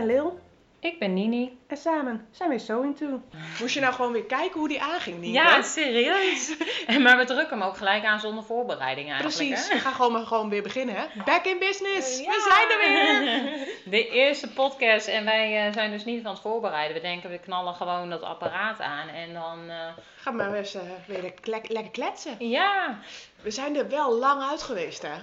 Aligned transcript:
Ik 0.00 0.06
ben 0.06 0.14
Lil 0.16 0.40
Ik 0.80 0.98
ben 0.98 1.14
Nini. 1.14 1.58
en 1.66 1.76
samen 1.76 2.26
zijn 2.30 2.50
we 2.50 2.58
So 2.58 2.82
Into. 2.82 3.20
Moest 3.60 3.74
je 3.74 3.80
nou 3.80 3.94
gewoon 3.94 4.12
weer 4.12 4.24
kijken 4.24 4.58
hoe 4.58 4.68
die 4.68 4.82
aanging, 4.82 5.18
Nienke? 5.18 5.38
Ja, 5.38 5.62
serieus. 5.62 6.56
maar 7.04 7.16
we 7.16 7.24
drukken 7.24 7.58
hem 7.58 7.68
ook 7.68 7.76
gelijk 7.76 8.04
aan 8.04 8.20
zonder 8.20 8.44
voorbereiding 8.44 9.08
eigenlijk. 9.12 9.36
Precies. 9.36 9.68
hè? 9.68 9.74
We 9.74 9.80
gaan 9.80 9.92
gewoon 9.92 10.12
maar 10.12 10.26
gewoon 10.26 10.48
weer 10.48 10.62
beginnen, 10.62 10.94
hè? 10.94 11.04
Back 11.24 11.44
in 11.44 11.58
business! 11.58 12.18
Ja. 12.20 12.30
We 12.30 12.48
zijn 12.48 12.70
er 12.70 12.78
weer! 12.78 13.68
De 13.92 14.08
eerste 14.08 14.48
podcast 14.52 15.08
en 15.08 15.24
wij 15.24 15.66
eh, 15.66 15.72
zijn 15.72 15.90
dus 15.90 16.04
niet 16.04 16.22
van 16.22 16.30
het 16.32 16.40
voorbereiden. 16.40 16.94
We 16.96 17.02
denken 17.02 17.30
we 17.30 17.38
knallen 17.38 17.74
gewoon 17.74 18.10
dat 18.10 18.22
apparaat 18.22 18.80
aan 18.80 19.08
en 19.08 19.32
dan... 19.32 19.70
eh, 19.70 19.76
Ga 20.16 20.30
maar 20.30 20.54
eens 20.54 20.74
eh, 20.74 20.82
weer 21.06 21.22
lekker, 21.22 21.72
lekker 21.72 21.90
kletsen. 21.92 22.36
ja, 22.38 22.98
We 23.42 23.50
zijn 23.50 23.76
er 23.76 23.88
wel 23.88 24.14
lang 24.18 24.42
uit 24.42 24.62
geweest, 24.62 25.02
hè? 25.02 25.14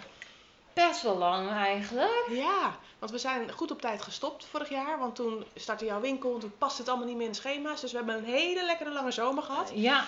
best 0.74 1.02
wel 1.02 1.18
lang 1.18 1.50
eigenlijk. 1.52 2.26
Ja, 2.30 2.76
want 3.00 3.12
we 3.12 3.18
zijn 3.18 3.52
goed 3.52 3.72
op 3.72 3.82
tijd 3.82 4.02
gestopt 4.02 4.46
vorig 4.52 4.70
jaar. 4.70 5.00
Want 5.00 5.16
toen 5.16 5.46
startte 5.56 5.86
jouw 5.86 6.00
winkel 6.00 6.34
en 6.34 6.40
toen 6.40 6.54
paste 6.58 6.82
het 6.82 6.90
allemaal 6.90 7.08
niet 7.08 7.16
meer 7.18 7.26
in 7.26 7.32
de 7.32 7.38
schema's. 7.38 7.82
Dus 7.82 7.92
we 7.92 7.98
hebben 7.98 8.16
een 8.16 8.24
hele 8.26 8.64
lekkere 8.66 8.92
lange 8.92 9.12
zomer 9.12 9.44
gehad. 9.44 9.72
Ja, 9.74 10.04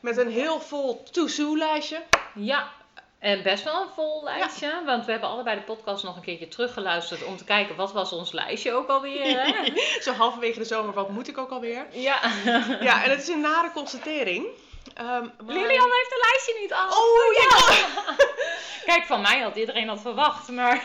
Met 0.00 0.16
een 0.16 0.30
heel 0.30 0.60
vol 0.60 1.02
to-do-lijstje. 1.10 2.02
ja. 2.34 2.70
En 3.18 3.42
best 3.42 3.64
wel 3.64 3.82
een 3.82 3.88
vol 3.94 4.24
lijstje, 4.24 4.82
want 4.86 5.04
we 5.04 5.10
hebben 5.10 5.28
allebei 5.28 5.56
de 5.56 5.62
podcast 5.62 6.04
nog 6.04 6.16
een 6.16 6.22
keertje 6.22 6.48
teruggeluisterd 6.48 7.24
om 7.24 7.36
te 7.36 7.44
kijken 7.44 7.76
wat 7.76 7.92
was 7.92 8.12
ons 8.12 8.32
lijstje 8.32 8.72
ook 8.72 8.88
alweer. 8.88 9.42
Hè? 9.42 9.72
Zo 10.02 10.12
halverwege 10.12 10.58
de 10.58 10.64
zomer, 10.64 10.94
wat 10.94 11.08
moet 11.08 11.28
ik 11.28 11.38
ook 11.38 11.50
alweer? 11.50 11.86
ja. 11.90 12.20
Ja, 12.80 13.04
en 13.04 13.10
het 13.10 13.22
is 13.22 13.28
een 13.28 13.40
nare 13.40 13.70
constatering. 13.72 14.46
Maar- 14.94 15.30
Lilian 15.46 15.90
heeft 15.90 16.12
een 16.12 16.30
lijstje 16.30 16.56
niet 16.60 16.72
af. 16.72 16.98
Oh 16.98 17.32
ja! 17.34 17.76
Kijk, 18.94 19.04
van 19.06 19.20
mij 19.20 19.40
had 19.40 19.56
iedereen 19.56 19.86
dat 19.86 20.00
verwacht, 20.00 20.48
maar 20.48 20.84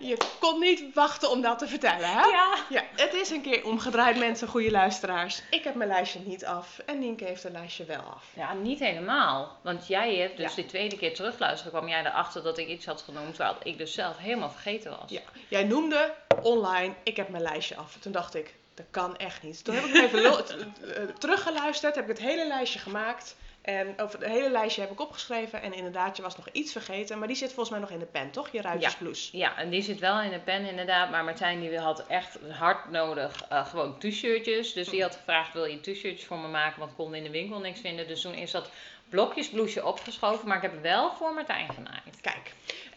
Je 0.00 0.16
kon 0.40 0.58
niet 0.60 0.94
wachten 0.94 1.30
om 1.30 1.40
dat 1.42 1.58
te 1.58 1.66
vertellen, 1.68 2.08
hè? 2.08 2.20
ja. 2.24 2.54
Ja, 2.68 2.82
het 2.96 3.14
is 3.14 3.30
een 3.30 3.42
keer 3.42 3.64
omgedraaid, 3.64 4.18
mensen, 4.18 4.48
goede 4.48 4.70
luisteraars. 4.70 5.42
Ik 5.50 5.64
heb 5.64 5.74
mijn 5.74 5.88
lijstje 5.88 6.20
niet 6.24 6.44
af 6.44 6.78
en 6.86 6.98
Nienke 6.98 7.24
heeft 7.24 7.44
een 7.44 7.52
lijstje 7.52 7.84
wel 7.84 8.00
af. 8.14 8.24
Ja, 8.34 8.52
niet 8.52 8.78
helemaal. 8.78 9.58
Want 9.62 9.86
jij 9.86 10.14
hebt 10.16 10.36
dus 10.36 10.48
Ja. 10.48 10.54
die 10.54 10.66
tweede 10.66 10.96
keer 10.96 11.14
terugluisteren, 11.14 11.72
kwam 11.72 11.88
jij 11.88 12.00
erachter 12.04 12.42
dat 12.42 12.58
ik 12.58 12.68
iets 12.68 12.86
had 12.86 13.02
genoemd, 13.02 13.34
terwijl 13.34 13.56
ik 13.62 13.78
dus 13.78 13.94
zelf 13.94 14.16
helemaal 14.18 14.50
vergeten 14.50 14.90
was. 14.90 15.10
Ja, 15.10 15.20
jij 15.48 15.64
noemde 15.64 16.14
online, 16.42 16.94
ik 17.02 17.16
heb 17.16 17.28
mijn 17.28 17.42
lijstje 17.42 17.76
af. 17.76 17.96
Toen 18.00 18.12
dacht 18.12 18.34
ik, 18.34 18.54
dat 18.74 18.86
kan 18.90 19.16
echt 19.16 19.42
niet. 19.42 19.64
Toen 19.64 19.74
heb 19.74 19.84
ik 19.84 19.94
even 20.04 21.14
teruggeluisterd, 21.18 21.94
heb 21.94 22.04
ik 22.04 22.10
het 22.10 22.26
hele 22.26 22.46
lijstje 22.46 22.78
gemaakt. 22.78 23.36
En 23.62 24.00
over 24.00 24.18
het 24.18 24.28
hele 24.28 24.50
lijstje 24.50 24.80
heb 24.80 24.90
ik 24.90 25.00
opgeschreven. 25.00 25.62
En 25.62 25.72
inderdaad, 25.72 26.16
je 26.16 26.22
was 26.22 26.36
nog 26.36 26.48
iets 26.52 26.72
vergeten. 26.72 27.18
Maar 27.18 27.28
die 27.28 27.36
zit 27.36 27.48
volgens 27.48 27.70
mij 27.70 27.78
nog 27.78 27.90
in 27.90 27.98
de 27.98 28.06
pen, 28.06 28.30
toch? 28.30 28.48
Je 28.52 28.60
ruitjesblouse. 28.60 29.36
Ja, 29.36 29.56
en 29.56 29.70
die 29.70 29.82
zit 29.82 29.98
wel 29.98 30.20
in 30.20 30.30
de 30.30 30.38
pen 30.38 30.64
inderdaad, 30.66 31.10
maar 31.10 31.24
Martijn 31.24 31.60
die 31.60 31.78
had 31.78 32.06
echt 32.06 32.38
hard 32.50 32.90
nodig 32.90 33.44
eh, 33.48 33.66
gewoon 33.66 33.98
t-shirtjes. 33.98 34.72
Dus 34.72 34.88
die 34.88 35.02
had 35.02 35.16
gevraagd, 35.16 35.52
wil 35.52 35.64
je 35.64 35.80
t-shirtjes 35.80 36.24
voor 36.24 36.38
me 36.38 36.48
maken, 36.48 36.80
want 36.80 36.94
kon 36.94 37.14
in 37.14 37.22
de 37.22 37.30
winkel 37.30 37.58
niks 37.58 37.80
vinden. 37.80 38.08
Dus 38.08 38.20
toen 38.20 38.34
is 38.34 38.50
dat 38.50 38.70
blokjesbloesje 39.08 39.84
opgeschoven, 39.84 40.48
maar 40.48 40.56
ik 40.56 40.62
heb 40.62 40.82
wel 40.82 41.12
voor 41.12 41.34
Martijn 41.34 41.72
genaaid. 41.72 42.20
Kijk, 42.20 42.54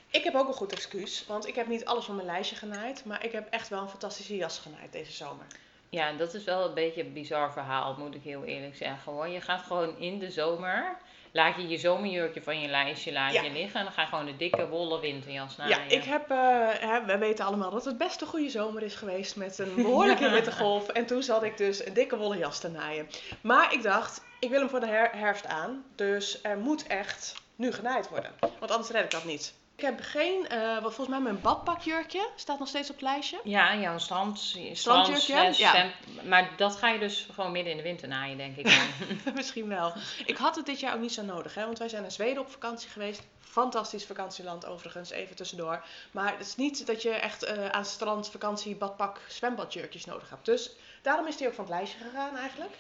ik 0.10 0.24
heb 0.24 0.36
ook 0.36 0.48
een 0.48 0.54
goed 0.54 0.72
excuus. 0.72 1.26
Want 1.28 1.48
ik 1.48 1.56
heb 1.56 1.68
niet 1.68 1.86
alles 1.86 2.06
van 2.06 2.16
mijn 2.16 2.28
lijstje 2.28 2.56
genaaid. 2.56 3.06
Maar 3.06 3.26
ik 3.26 3.32
heb 3.32 3.48
echt 3.50 3.70
wel 3.70 3.82
een 3.82 3.90
fantastische 3.90 4.36
jas 4.36 4.60
genaaid 4.60 4.92
deze 4.92 5.12
zomer. 5.12 5.46
Ja, 5.94 6.12
dat 6.12 6.34
is 6.34 6.44
wel 6.44 6.68
een 6.68 6.74
beetje 6.74 7.04
een 7.04 7.14
bizar 7.14 7.52
verhaal, 7.52 7.96
moet 8.00 8.16
ik 8.16 8.24
heel 8.24 8.44
eerlijk 8.44 8.76
zeggen. 8.76 9.12
Hoor. 9.12 9.28
Je 9.28 9.42
gaat 9.42 9.62
gewoon 9.62 9.98
in 10.00 10.20
de 10.20 10.32
zomer, 10.32 10.98
laat 11.32 11.56
je 11.56 11.68
je 11.68 11.78
zomerjurkje 11.78 12.42
van 12.42 12.62
je 12.62 12.68
lijstje 12.68 13.12
laat 13.12 13.34
Ja. 13.34 13.42
je 13.42 13.52
liggen 13.52 13.80
en 13.80 13.86
dan 13.86 13.94
ga 13.94 14.02
je 14.02 14.08
gewoon 14.08 14.26
de 14.26 14.36
dikke 14.36 14.68
wollen 14.68 15.00
winterjas 15.00 15.56
Ja, 15.56 15.68
naaien. 15.68 15.90
ik 15.92 16.04
heb, 16.04 16.30
eh, 16.30 16.38
hè, 16.70 17.06
we 17.06 17.18
weten 17.18 17.46
allemaal 17.46 17.72
dat 17.72 17.86
het 17.86 17.98
best 17.98 18.22
een 18.22 18.28
goede 18.28 18.50
zomer 18.50 18.82
is 18.84 18.96
geweest 18.96 19.36
met 19.36 19.60
een 19.60 19.76
behoorlijke 19.76 20.30
hittegolf. 20.36 20.88
En 20.90 21.06
toen 21.06 21.24
zat 21.24 21.44
ik 21.44 21.58
dus 21.58 21.86
een 21.86 21.94
dikke 21.94 22.18
wollen 22.18 22.38
jas 22.38 22.60
te 22.60 22.70
naaien. 22.70 23.08
Maar 23.42 23.74
ik 23.74 23.84
dacht, 23.84 24.22
ik 24.40 24.50
wil 24.50 24.60
hem 24.60 24.70
voor 24.70 24.80
de 24.80 24.88
her- 24.88 25.12
herfst 25.16 25.46
aan. 25.46 25.84
Dus 25.96 26.40
er 26.44 26.58
moet 26.58 26.88
echt 26.88 27.34
nu 27.56 27.72
genaaid 27.72 28.10
worden. 28.10 28.32
Want 28.60 28.72
anders 28.72 28.90
red 28.90 29.04
ik 29.04 29.12
dat 29.12 29.26
niet. 29.26 29.54
Ik 29.84 29.90
heb 29.90 30.02
geen, 30.02 30.48
eh, 30.48 30.74
wat 30.74 30.94
volgens 30.94 31.08
mij 31.08 31.20
mijn 31.20 31.42
badpakjurkje 31.42 32.30
staat 32.36 32.60
nog 32.60 32.68
steeds 32.68 32.90
op 32.90 32.96
het 32.96 33.04
lijstje. 33.04 33.40
Ja, 33.44 33.76
jouw 33.76 33.98
strand, 33.98 34.40
Strandjurkje, 34.40 34.76
strandjurkje. 34.76 35.64
ja. 35.64 35.92
Maar 36.24 36.50
dat 36.58 36.76
ga 36.76 36.90
je 36.90 37.00
dus 37.00 37.28
gewoon 37.34 37.52
midden 37.52 37.72
in 37.72 37.78
de 37.78 37.84
winter 37.84 38.08
naaien, 38.08 38.38
denk 38.38 38.58
ik. 38.58 38.90
Misschien 39.36 39.68
wel. 39.68 39.94
Ik 40.26 40.38
had 40.38 40.56
het 40.56 40.66
dit 40.66 40.80
jaar 40.80 40.94
ook 40.94 41.00
niet 41.00 41.14
zo 41.14 41.22
nodig, 41.22 41.56
hè, 41.56 41.66
want 41.66 41.80
wij 41.80 41.90
zijn 41.90 42.02
naar 42.02 42.12
Zweden 42.12 42.42
op 42.42 42.52
vakantie 42.52 42.90
geweest. 42.90 43.22
Fantastisch 43.40 44.06
vakantieland 44.06 44.66
overigens, 44.66 45.10
even 45.10 45.36
tussendoor. 45.36 45.86
Maar 46.12 46.32
het 46.32 46.48
is 46.48 46.56
niet 46.56 46.88
dat 46.88 47.02
je 47.02 47.10
echt 47.10 47.44
eh, 47.44 47.70
aan 47.70 47.86
strand, 47.86 48.30
vakantie, 48.30 48.76
badpak, 48.76 49.22
zwembadjurkjes 49.28 50.06
nodig 50.06 50.30
hebt. 50.30 50.46
Dus 50.46 50.72
daarom 51.02 51.28
is 51.28 51.38
die 51.38 51.48
ook 51.48 51.54
van 51.54 51.66
het 51.66 51.74
lijstje 51.74 51.98
gegaan 52.04 52.38
eigenlijk. 52.38 52.72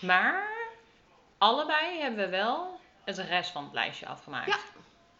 maar 0.00 0.48
allebei 1.38 1.98
hebben 2.00 2.24
we 2.24 2.30
wel 2.30 2.80
het 3.04 3.18
rest 3.18 3.50
van 3.50 3.64
het 3.64 3.72
lijstje 3.72 4.06
afgemaakt. 4.06 4.46
Ja. 4.46 4.58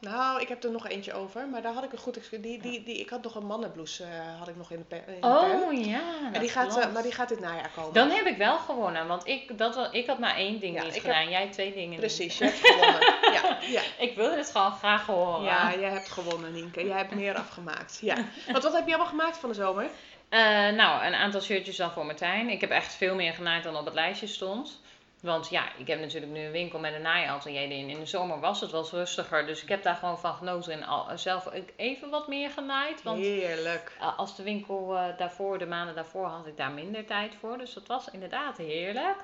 Nou, 0.00 0.40
ik 0.40 0.48
heb 0.48 0.64
er 0.64 0.70
nog 0.70 0.88
eentje 0.88 1.12
over, 1.12 1.48
maar 1.48 1.62
daar 1.62 1.72
had 1.72 1.84
ik 1.84 1.92
een 1.92 1.98
goed 1.98 2.16
excuus. 2.16 2.40
Die, 2.40 2.60
die, 2.60 2.82
die, 2.82 3.00
ik 3.00 3.08
had 3.08 3.22
nog 3.22 3.34
een 3.34 3.46
mannenblouse 3.46 4.04
eh, 4.04 4.38
had 4.38 4.48
ik 4.48 4.56
nog 4.56 4.70
in 4.70 4.78
de 4.78 4.84
pen. 4.84 5.06
in 5.06 5.14
de 5.14 5.20
pen. 5.20 5.30
Oh 5.30 5.84
ja, 5.86 6.00
en 6.32 6.40
die 6.40 6.48
gaat, 6.48 6.78
eh, 6.78 6.92
maar 6.92 7.02
die 7.02 7.12
gaat 7.12 7.28
dit 7.28 7.40
najaar 7.40 7.70
komen. 7.74 7.92
Dan 7.92 8.10
heb 8.10 8.26
ik 8.26 8.36
wel 8.36 8.58
gewonnen, 8.58 9.06
want 9.06 9.26
ik, 9.26 9.58
dat, 9.58 9.88
ik 9.90 10.06
had 10.06 10.18
maar 10.18 10.36
één 10.36 10.60
ding 10.60 10.76
Ja, 10.76 10.84
niet 10.84 11.00
gedaan. 11.00 11.28
Jij 11.28 11.48
twee 11.48 11.72
dingen 11.72 11.98
Precies, 11.98 12.38
je 12.38 12.44
hebt 12.44 12.58
gewonnen. 12.66 13.00
ja, 13.42 13.58
ja. 13.66 13.82
Ik 13.98 14.16
wilde 14.16 14.36
het 14.36 14.50
gewoon 14.50 14.72
graag 14.72 15.06
horen. 15.06 15.42
ja, 15.42 15.74
jij 15.74 15.90
hebt 15.90 16.08
gewonnen, 16.08 16.52
Nienke. 16.52 16.86
Jij 16.86 16.96
hebt 16.96 17.14
meer 17.14 17.34
afgemaakt. 17.34 17.98
Ja. 18.00 18.14
Want 18.52 18.62
wat 18.62 18.72
heb 18.72 18.86
je 18.86 18.94
allemaal 18.94 19.10
gemaakt 19.10 19.36
van 19.36 19.48
de 19.48 19.54
zomer? 19.54 19.90
Eh, 20.28 20.40
nou, 20.68 21.04
een 21.04 21.14
aantal 21.14 21.40
shirtjes 21.40 21.76
dan 21.76 21.90
voor 21.90 22.06
Martijn. 22.06 22.48
Ik 22.48 22.60
heb 22.60 22.70
echt 22.70 22.94
veel 22.94 23.14
meer 23.14 23.32
genaaid 23.32 23.64
dan 23.64 23.76
op 23.76 23.84
het 23.84 23.94
lijstje 23.94 24.26
stond. 24.26 24.80
Want 25.22 25.48
ja, 25.50 25.76
ik 25.76 25.86
heb 25.86 26.00
natuurlijk 26.00 26.32
nu 26.32 26.40
een 26.44 26.50
winkel 26.50 26.78
met 26.78 26.94
een 26.94 27.02
naaiatelier 27.02 27.62
in. 27.62 27.88
In 27.90 27.98
de 27.98 28.06
zomer 28.06 28.40
was 28.40 28.60
het 28.60 28.70
wel 28.70 28.80
eens 28.80 28.90
rustiger. 28.90 29.46
Dus 29.46 29.62
ik 29.62 29.68
heb 29.68 29.82
daar 29.82 29.94
gewoon 29.96 30.18
van 30.18 30.34
genoten 30.34 30.72
en 30.72 30.82
al, 30.82 31.18
zelf 31.18 31.48
even 31.76 32.10
wat 32.10 32.28
meer 32.28 32.50
genaaid. 32.50 33.02
Want 33.02 33.18
Heerlijk. 33.20 33.96
eh, 34.00 34.18
als 34.18 34.36
de 34.36 34.42
winkel 34.42 34.96
eh, 34.96 35.16
daarvoor, 35.18 35.58
de 35.58 35.66
maanden 35.66 35.94
daarvoor, 35.94 36.26
had 36.26 36.46
ik 36.46 36.56
daar 36.56 36.70
minder 36.70 37.04
tijd 37.06 37.34
voor. 37.40 37.58
Dus 37.58 37.72
dat 37.74 37.86
was 37.86 38.10
inderdaad 38.10 38.56
heerlijk. 38.56 39.16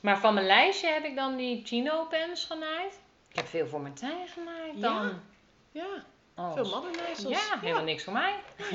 Maar 0.00 0.18
van 0.18 0.34
mijn 0.34 0.46
lijstje 0.46 0.88
heb 0.92 1.04
ik 1.04 1.16
dan 1.16 1.36
die 1.36 1.62
Chino 1.66 2.04
pens 2.04 2.44
genaaid. 2.44 3.00
Ik 3.28 3.36
heb 3.36 3.46
veel 3.46 3.66
voor 3.66 3.80
Martijn 3.80 4.28
genaaid 4.28 4.72
Ja? 4.74 4.80
dan. 4.80 5.20
Ja, 5.72 6.04
Oh, 6.36 6.52
veel 6.52 6.68
mannennijsels. 6.68 7.32
ja, 7.48 7.58
helemaal 7.60 7.84
niks 7.84 8.04
voor 8.04 8.12
mij. 8.12 8.34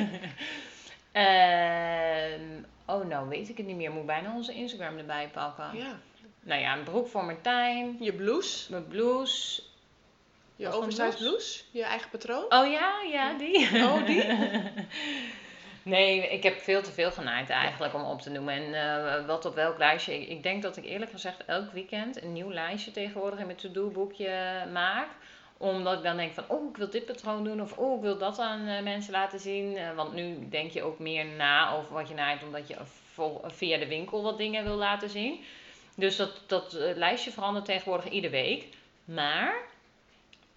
Ehm, 1.12 2.64
oh, 2.86 3.06
nou 3.08 3.28
weet 3.30 3.50
ik 3.50 3.58
het 3.58 3.66
niet 3.66 3.76
meer. 3.76 3.92
Moet 3.92 4.06
bijna 4.06 4.34
onze 4.34 4.54
Instagram 4.54 4.98
erbij 4.98 5.30
pakken. 5.34 5.70
Ja. 5.78 5.98
Nou 6.46 6.62
ja, 6.62 6.78
een 6.78 6.84
broek 6.84 7.08
voor 7.08 7.26
Martijn. 7.26 7.98
Je 8.00 8.14
blouse, 8.14 8.72
Mijn 8.72 8.88
blouse. 8.88 9.62
je 10.56 10.68
oversized 10.68 11.18
blouse? 11.18 11.64
je 11.72 11.84
eigen 11.84 12.10
patroon. 12.10 12.44
Oh 12.44 12.72
ja, 12.72 13.02
ja, 13.12 13.34
die. 13.38 13.84
Oh, 13.84 14.06
die? 14.06 14.24
nee, 15.94 16.28
ik 16.28 16.44
heb 16.44 16.60
veel 16.60 16.82
te 16.82 16.92
veel 16.92 17.12
genaaid 17.12 17.50
eigenlijk 17.50 17.94
om 17.94 18.04
op 18.04 18.22
te 18.22 18.30
noemen. 18.30 18.54
En 18.54 18.74
eh, 18.74 19.26
wat 19.26 19.46
op 19.46 19.56
welk 19.56 19.78
lijstje. 19.78 20.22
Ik, 20.22 20.30
ik 20.30 20.44
denk 20.44 20.62
dat 20.62 20.78
ik 20.78 20.86
eerlijk 20.86 21.12
gezegd 21.12 21.46
elk 21.46 21.72
weekend 21.72 22.24
een 22.24 22.34
nieuw 22.34 22.52
lijstje 22.52 22.92
tegenwoordig 22.92 23.40
in 23.40 23.46
mijn 23.46 23.58
to-do 23.58 23.90
boekje 23.90 24.66
maak 24.74 25.08
omdat 25.58 25.98
ik 25.98 26.04
dan 26.04 26.18
denk 26.18 26.34
van, 26.34 26.44
oh, 26.48 26.70
ik 26.70 26.78
wil 26.78 26.90
dit 26.90 27.06
patroon 27.06 27.44
doen. 27.44 27.62
Of, 27.62 27.78
oh, 27.78 27.96
ik 27.96 28.02
wil 28.02 28.18
dat 28.18 28.40
aan 28.40 28.68
eh, 28.68 28.84
mensen 28.84 29.12
laten 29.12 29.40
zien. 29.40 29.78
Eh, 29.78 29.96
want 29.96 30.14
nu 30.14 30.50
denk 30.50 30.72
je 30.72 30.84
ook 30.84 31.00
meer 31.00 31.26
na 31.26 31.76
over 31.76 31.94
wat 31.94 32.08
je 32.08 32.14
naait. 32.14 32.44
Omdat 32.44 32.68
je 32.68 32.76
via 33.46 33.78
de 33.78 33.88
winkel 33.88 34.24
wat 34.24 34.38
dingen 34.38 34.64
wil 34.64 34.76
laten 34.76 35.10
zien. 35.10 35.44
Dus 35.96 36.16
dat, 36.16 36.32
dat 36.48 36.74
eh, 36.74 36.96
lijstje 36.96 37.32
verandert 37.32 37.66
tegenwoordig 37.66 38.10
iedere 38.10 38.32
week. 38.34 38.68
Maar 39.06 39.54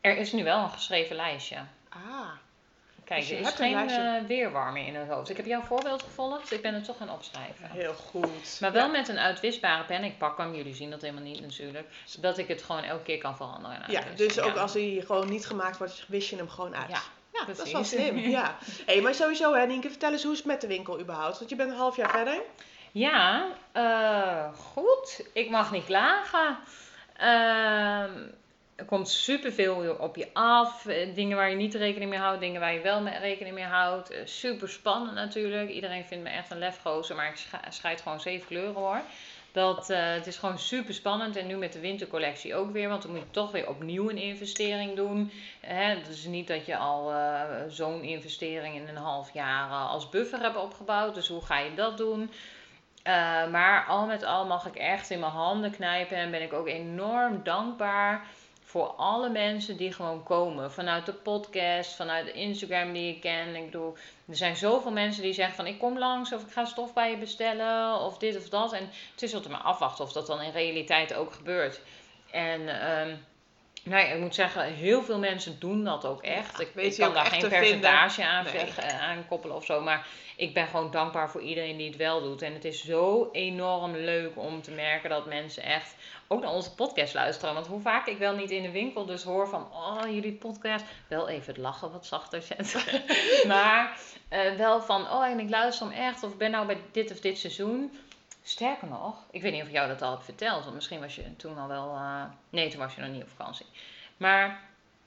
er 0.00 0.16
is 0.16 0.32
nu 0.32 0.44
wel 0.44 0.62
een 0.62 0.70
geschreven 0.70 1.16
lijstje. 1.16 1.56
Ah, 1.88 2.28
Kijk, 3.04 3.20
Dus 3.20 3.30
er 3.30 3.38
is 3.40 3.48
geen 3.48 3.74
lijstje. 3.74 4.00
eh, 4.00 4.72
meer 4.72 4.86
in 4.86 4.94
het 4.94 5.08
hoofd. 5.08 5.30
Ik 5.30 5.36
heb 5.36 5.46
jouw 5.46 5.60
voorbeeld 5.62 6.02
gevolgd. 6.02 6.52
Ik 6.52 6.62
ben 6.62 6.74
het 6.74 6.84
toch 6.84 6.96
gaan 6.96 7.10
opschrijven. 7.10 7.70
heel 7.70 7.92
goed. 7.94 8.58
Maar 8.60 8.72
wel 8.72 8.84
Ja. 8.86 8.90
met 8.90 9.08
een 9.08 9.18
uitwisbare 9.18 9.84
pen. 9.84 10.04
Ik 10.04 10.18
pak 10.18 10.38
hem, 10.38 10.54
jullie 10.54 10.74
zien 10.74 10.90
dat 10.90 11.00
helemaal 11.00 11.22
niet 11.22 11.40
natuurlijk. 11.40 11.88
Zodat 12.04 12.38
ik 12.38 12.48
het 12.48 12.62
gewoon 12.62 12.82
elke 12.82 13.02
keer 13.02 13.18
kan 13.18 13.36
veranderen. 13.36 13.82
en 13.82 13.92
Ja, 13.92 14.02
dus 14.16 14.40
ook 14.40 14.56
als 14.56 14.72
hij 14.74 15.02
gewoon 15.06 15.28
niet 15.28 15.46
gemaakt 15.46 15.78
wordt, 15.78 16.04
wis 16.08 16.30
je 16.30 16.36
hem 16.36 16.48
gewoon 16.48 16.76
uit. 16.76 16.88
Ja, 16.90 17.00
Ja, 17.32 17.44
dat 17.44 17.66
is 17.66 17.72
wel 17.72 17.84
slim. 17.84 18.18
Ja. 18.18 18.56
Hey, 18.86 19.00
maar 19.00 19.14
sowieso, 19.14 19.54
hè, 19.54 19.66
Nienke, 19.66 19.88
vertel 19.90 20.12
eens 20.12 20.22
hoe 20.22 20.32
is 20.32 20.38
het 20.38 20.46
met 20.46 20.60
de 20.60 20.66
winkel 20.66 21.00
überhaupt? 21.00 21.38
Want 21.38 21.50
je 21.50 21.56
bent 21.56 21.70
een 21.70 21.76
half 21.76 21.96
jaar 21.96 22.10
verder. 22.10 22.40
Ja, 22.92 23.46
eh, 23.72 24.54
goed. 24.54 25.28
Ik 25.32 25.50
mag 25.50 25.72
niet 25.72 25.84
klagen. 25.84 26.58
Ehm, 27.16 28.12
er 28.76 28.84
komt 28.84 29.08
superveel 29.08 29.96
op 29.98 30.16
je 30.16 30.28
af. 30.32 30.86
Eh, 30.86 31.14
Dingen 31.14 31.36
waar 31.36 31.50
je 31.50 31.56
niet 31.56 31.74
rekening 31.74 32.10
mee 32.10 32.18
houdt, 32.18 32.40
dingen 32.40 32.60
waar 32.60 32.74
je 32.74 32.80
wel 32.80 33.08
rekening 33.08 33.54
mee 33.54 33.64
houdt. 33.64 34.10
Eh, 34.10 34.20
super 34.24 34.68
spannend 34.68 35.14
natuurlijk. 35.14 35.70
Iedereen 35.70 36.04
vindt 36.04 36.24
me 36.24 36.30
echt 36.30 36.50
een 36.50 36.58
lefgozer, 36.58 37.16
maar 37.16 37.28
ik 37.28 37.46
scheid 37.68 38.00
gewoon 38.00 38.20
zeven 38.20 38.46
kleuren 38.46 38.74
hoor. 38.74 39.00
Dat, 39.52 39.88
het 39.88 40.26
is 40.26 40.36
gewoon 40.36 40.58
super 40.58 40.94
spannend. 40.94 41.36
En 41.36 41.46
nu 41.46 41.56
met 41.56 41.72
de 41.72 41.80
wintercollectie 41.80 42.54
ook 42.54 42.72
weer. 42.72 42.88
Want 42.88 43.02
dan 43.02 43.10
moet 43.10 43.20
je 43.20 43.30
toch 43.30 43.50
weer 43.50 43.68
opnieuw 43.68 44.10
een 44.10 44.18
investering 44.18 44.96
doen. 44.96 45.32
Hè? 45.60 45.82
Het 45.82 46.08
is 46.08 46.24
niet 46.24 46.46
dat 46.48 46.66
je 46.66 46.76
al 46.76 47.12
zo'n 47.68 48.02
investering 48.02 48.74
in 48.74 48.88
een 48.88 48.96
half 48.96 49.32
jaar 49.32 49.70
als 49.70 50.08
buffer 50.08 50.40
hebt 50.40 50.56
opgebouwd. 50.56 51.14
Dus 51.14 51.28
hoe 51.28 51.44
ga 51.44 51.58
je 51.58 51.74
dat 51.74 51.96
doen? 51.96 52.30
Eh, 53.08 53.46
maar 53.46 53.86
al 53.86 54.06
met 54.06 54.24
al 54.24 54.46
mag 54.46 54.66
ik 54.66 54.76
echt 54.76 55.10
in 55.10 55.20
mijn 55.20 55.32
handen 55.32 55.70
knijpen. 55.70 56.16
En 56.16 56.30
ben 56.30 56.42
ik 56.42 56.52
ook 56.52 56.66
enorm 56.66 57.42
dankbaar 57.42 58.26
voor 58.64 58.86
alle 58.86 59.28
mensen 59.28 59.76
die 59.76 59.92
gewoon 59.92 60.22
komen. 60.22 60.72
Vanuit 60.72 61.06
de 61.06 61.12
podcast, 61.12 61.94
vanuit 61.94 62.26
de 62.26 62.32
Instagram 62.32 62.92
die 62.92 63.14
ik 63.14 63.20
ken. 63.20 63.56
Ik 63.56 63.64
bedoel, 63.64 63.96
er 64.28 64.36
zijn 64.36 64.56
zoveel 64.56 64.90
mensen 64.90 65.22
die 65.22 65.32
zeggen 65.32 65.56
van 65.56 65.66
ik 65.66 65.78
kom 65.78 65.98
langs 65.98 66.32
of 66.32 66.42
ik 66.42 66.52
ga 66.52 66.64
stof 66.64 66.92
bij 66.92 67.10
je 67.10 67.16
bestellen 67.16 68.00
of 68.00 68.18
dit 68.18 68.36
of 68.36 68.48
dat. 68.48 68.72
En 68.72 68.90
het 69.12 69.22
is 69.22 69.34
altijd 69.34 69.52
maar 69.52 69.62
afwachten 69.62 70.04
of 70.04 70.12
dat 70.12 70.26
dan 70.26 70.42
in 70.42 70.52
realiteit 70.52 71.14
ook 71.14 71.32
gebeurt. 71.32 71.80
En 72.30 72.80
ehm, 72.80 73.16
ja, 73.88 74.12
ik 74.12 74.20
moet 74.20 74.34
zeggen, 74.34 74.62
heel 74.62 75.02
veel 75.02 75.18
mensen 75.18 75.56
doen 75.58 75.84
dat 75.84 76.04
ook 76.04 76.22
echt. 76.22 76.58
Ja, 76.58 76.64
ik, 76.64 76.70
weet 76.74 76.92
ik 76.92 77.04
kan 77.04 77.14
daar 77.14 77.26
geen 77.26 77.48
percentage 77.48 78.24
aan, 78.24 78.44
Nee. 78.44 78.72
eh, 78.76 79.02
aan 79.02 79.26
koppelen 79.28 79.56
of 79.56 79.64
zo. 79.64 79.80
Maar 79.80 80.06
ik 80.36 80.54
ben 80.54 80.66
gewoon 80.66 80.90
dankbaar 80.90 81.30
voor 81.30 81.40
iedereen 81.40 81.76
die 81.76 81.86
het 81.86 81.96
wel 81.96 82.22
doet. 82.22 82.42
En 82.42 82.52
het 82.52 82.64
is 82.64 82.84
zo 82.84 83.28
enorm 83.32 83.96
leuk 83.96 84.30
om 84.34 84.62
te 84.62 84.70
merken 84.70 85.10
dat 85.10 85.26
mensen 85.26 85.62
echt 85.62 85.94
ook 86.28 86.42
naar 86.42 86.52
onze 86.52 86.74
podcast 86.74 87.14
luisteren. 87.14 87.54
Want 87.54 87.66
hoe 87.66 87.80
vaak 87.80 88.06
ik 88.06 88.18
wel 88.18 88.34
niet 88.34 88.50
in 88.50 88.62
de 88.62 88.70
winkel 88.70 89.06
dus 89.06 89.22
hoor 89.22 89.48
van, 89.48 89.68
oh 89.72 90.02
jullie 90.04 90.32
podcast, 90.32 90.84
wel 91.08 91.28
even 91.28 91.46
het 91.46 91.62
lachen 91.62 91.92
wat 91.92 92.06
zachter 92.06 92.42
zetten. 92.42 92.82
maar 93.52 93.98
eh, 94.28 94.54
wel 94.56 94.82
van, 94.82 95.10
oh 95.10 95.26
en 95.26 95.40
ik 95.40 95.50
luister 95.50 95.86
hem 95.86 95.96
echt, 95.96 96.22
of 96.22 96.32
ik 96.32 96.38
ben 96.38 96.50
nou 96.50 96.66
bij 96.66 96.78
dit 96.92 97.10
of 97.10 97.20
dit 97.20 97.38
seizoen. 97.38 97.92
Sterker 98.48 98.88
nog, 98.88 99.26
ik 99.30 99.42
weet 99.42 99.52
niet 99.52 99.62
of 99.62 99.68
ik 99.68 99.74
jou 99.74 99.88
dat 99.88 100.02
al 100.02 100.10
heb 100.10 100.22
verteld, 100.22 100.62
want 100.62 100.74
misschien 100.74 101.00
was 101.00 101.14
je 101.14 101.36
toen 101.36 101.58
al 101.58 101.68
wel, 101.68 101.94
eh, 101.94 102.24
nee 102.50 102.68
toen 102.68 102.80
was 102.80 102.94
je 102.94 103.00
nog 103.00 103.10
niet 103.10 103.22
op 103.22 103.28
vakantie. 103.28 103.66
Maar 104.16 104.60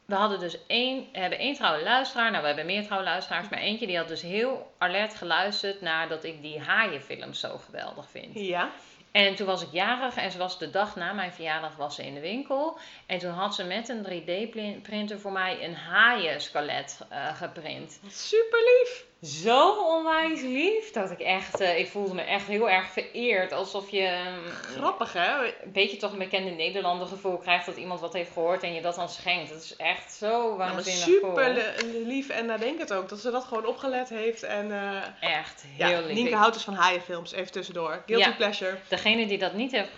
we 0.05 0.15
hadden 0.15 0.39
dus 0.39 0.65
één, 0.67 1.07
hebben 1.11 1.39
één 1.39 1.53
trouwe 1.53 1.83
luisteraar, 1.83 2.29
nou 2.29 2.41
we 2.41 2.47
hebben 2.47 2.65
meer 2.65 2.83
trouwe 2.83 3.05
luisteraars, 3.05 3.49
maar 3.49 3.59
eentje 3.59 3.87
die 3.87 3.97
had 3.97 4.07
dus 4.07 4.21
heel 4.21 4.73
alert 4.77 5.15
geluisterd 5.15 5.81
naar 5.81 6.07
dat 6.07 6.23
ik 6.23 6.41
die 6.41 6.59
haaienfilms 6.59 7.39
zo 7.39 7.57
geweldig 7.57 8.09
vind. 8.09 8.39
Ja. 8.39 8.71
En 9.11 9.35
toen 9.35 9.47
was 9.47 9.61
ik 9.61 9.71
jarig 9.71 10.15
en 10.15 10.31
ze 10.31 10.37
was 10.37 10.59
de 10.59 10.69
dag 10.69 10.95
na 10.95 11.13
mijn 11.13 11.33
verjaardag 11.33 11.75
was 11.75 11.95
ze 11.95 12.05
in 12.05 12.13
de 12.13 12.19
winkel. 12.19 12.79
En 13.05 13.19
toen 13.19 13.31
had 13.31 13.55
ze 13.55 13.63
met 13.63 13.89
een 13.89 14.05
3D-printer 14.05 15.19
voor 15.19 15.31
mij 15.31 15.63
een 15.63 15.75
haaienskelet 15.75 16.99
eh 17.09 17.35
geprint. 17.35 17.99
Super 18.07 18.59
lief. 18.59 19.09
Zo 19.25 19.71
onwijs 19.71 20.41
lief 20.41 20.91
dat 20.91 21.11
ik 21.11 21.19
echt, 21.19 21.59
eh, 21.59 21.79
ik 21.79 21.87
voelde 21.87 22.13
me 22.13 22.21
echt 22.21 22.47
heel 22.47 22.69
erg 22.69 22.87
vereerd. 22.91 23.51
Alsof 23.51 23.89
je 23.89 24.19
mm, 24.43 24.51
Grappig 24.51 25.13
hè? 25.13 25.45
een 25.45 25.71
beetje 25.71 25.97
toch 25.97 26.11
een 26.11 26.17
bekende 26.17 26.49
Nederlander 26.51 27.07
gevoel 27.07 27.37
krijgt 27.37 27.65
dat 27.65 27.77
iemand 27.77 27.99
wat 27.99 28.13
heeft 28.13 28.31
gehoord 28.33 28.63
en 28.63 28.73
je 28.73 28.81
dat 28.81 28.95
dan 28.95 29.09
schenkt. 29.09 29.49
Dat 29.49 29.61
is 29.63 29.75
echt 29.75 30.13
zo 30.13 30.49
Ja, 30.49 30.55
maar 30.57 30.73
waanzinnig 30.73 31.03
super 31.03 31.29
cool. 31.33 31.53
li- 31.91 32.05
lief 32.07 32.29
en 32.29 32.45
nadenkend 32.45 32.93
ook. 32.93 33.09
Dat 33.09 33.19
ze 33.19 33.31
dat 33.31 33.43
gewoon 33.43 33.65
opgelet 33.65 34.09
heeft. 34.09 34.43
En 34.43 34.71
eh, 34.71 35.29
Echt 35.37 35.63
heel 35.77 35.89
ja, 35.89 35.99
lief. 35.99 36.13
Nienke 36.15 36.35
houdt 36.35 36.53
dus 36.53 36.63
van 36.63 36.73
haaienfilms. 36.73 37.31
Even 37.31 37.51
tussendoor. 37.51 38.03
Guilty 38.05 38.27
Ja. 38.29 38.35
pleasure. 38.35 38.77
Degene 38.87 39.25
die 39.27 39.37
dat 39.37 39.53
niet 39.53 39.71
heeft 39.71 39.89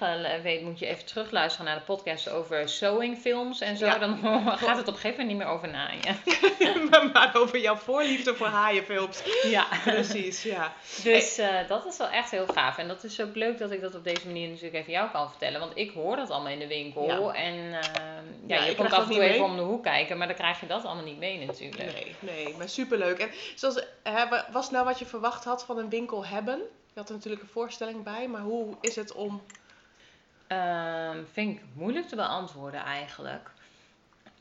weet, 0.44 0.62
moet 0.62 0.80
je 0.80 0.88
even 0.88 1.06
terugluisteren 1.06 1.66
naar 1.66 1.76
de 1.78 1.82
podcast 1.86 2.30
over 2.30 2.70
sewing 2.70 3.18
films 3.18 3.62
en 3.62 3.78
zo. 3.78 3.86
Ja. 3.86 3.98
Dan 3.98 4.18
gaat 4.58 4.78
het 4.78 4.88
op 4.88 4.94
een 4.94 5.00
gegeven 5.00 5.10
moment 5.10 5.28
niet 5.28 5.38
meer 5.38 5.48
over 5.48 5.68
naaien. 5.70 6.20
maar 7.14 7.32
over 7.36 7.60
jouw 7.60 7.76
voorliefde 7.76 8.36
voor 8.36 8.48
haaienfilms. 8.48 9.13
Ja. 9.44 9.68
Precies, 9.84 10.44
ja. 10.44 10.74
Dus 11.04 11.38
eh, 11.38 11.68
dat 11.68 11.86
is 11.86 11.98
wel 11.98 12.10
echt 12.10 12.32
heel 12.32 12.48
gaaf. 12.48 12.78
En 12.78 12.88
dat 12.88 13.04
is 13.04 13.22
ook 13.22 13.36
leuk 13.36 13.58
dat 13.58 13.72
ik 13.72 13.82
dat 13.82 13.96
op 13.96 14.04
deze 14.04 14.26
manier 14.26 14.48
natuurlijk 14.48 14.76
even 14.76 14.92
jou 14.92 15.10
kan 15.10 15.30
vertellen. 15.30 15.60
Want 15.60 15.78
ik 15.78 15.92
hoor 15.92 16.16
dat 16.16 16.30
allemaal 16.30 16.52
in 16.52 16.60
de 16.60 16.68
winkel. 16.68 17.06
Ja. 17.06 17.34
En 17.34 17.54
eh, 17.54 17.80
ja, 18.48 18.56
Ja, 18.56 18.64
je 18.64 18.76
komt 18.76 18.92
af 18.94 19.04
en 19.04 19.12
toe 19.12 19.22
even 19.22 19.40
mee. 19.40 19.50
om 19.50 19.56
de 19.56 19.62
hoek 19.62 19.84
kijken. 19.84 20.18
Maar 20.18 20.28
dan 20.28 20.36
krijg 20.36 20.60
je 20.60 20.68
dat 20.68 20.86
allemaal 20.86 21.04
niet 21.04 21.20
mee 21.20 21.46
natuurlijk. 21.46 21.94
Nee, 21.94 22.16
nee, 22.20 22.56
maar 22.58 22.70
superleuk. 22.70 23.18
En 23.20 23.30
zoals, 23.56 23.84
was 24.52 24.70
nou 24.70 24.86
wat 24.86 25.00
je 25.00 25.06
verwacht 25.06 25.44
had 25.44 25.66
van 25.66 25.78
een 25.78 25.90
winkel 25.90 26.26
hebben? 26.26 26.58
Je 26.94 27.00
had 27.00 27.10
er 27.10 27.16
natuurlijk 27.16 27.42
een 27.42 27.50
voorstelling 27.50 28.04
bij, 28.04 28.28
maar 28.28 28.42
hoe 28.42 28.76
is 28.82 28.96
het 28.96 29.14
om... 29.14 29.42
Ehm, 30.48 31.18
vind 31.32 31.58
ik 31.58 31.64
moeilijk 31.74 32.08
te 32.08 32.16
beantwoorden 32.16 32.80
eigenlijk. 32.80 33.52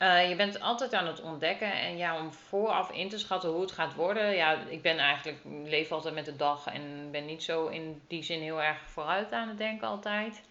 Eh, 0.03 0.29
je 0.29 0.35
bent 0.35 0.59
altijd 0.59 0.93
aan 0.93 1.07
het 1.07 1.21
ontdekken 1.21 1.73
en 1.73 1.97
ja, 1.97 2.17
om 2.17 2.33
vooraf 2.33 2.91
in 2.91 3.09
te 3.09 3.17
schatten 3.17 3.49
hoe 3.49 3.61
het 3.61 3.71
gaat 3.71 3.93
worden. 3.95 4.35
Ja, 4.35 4.57
ik 4.67 4.81
ben 4.81 4.97
eigenlijk, 4.97 5.37
leef 5.63 5.91
altijd 5.91 6.13
met 6.13 6.25
de 6.25 6.35
dag 6.35 6.67
en 6.67 7.11
ben 7.11 7.25
niet 7.25 7.43
zo 7.43 7.67
in 7.67 8.01
die 8.07 8.23
zin 8.23 8.41
heel 8.41 8.61
erg 8.61 8.77
vooruit 8.85 9.31
aan 9.31 9.47
het 9.47 9.57
denken 9.57 9.87
altijd. 9.87 10.43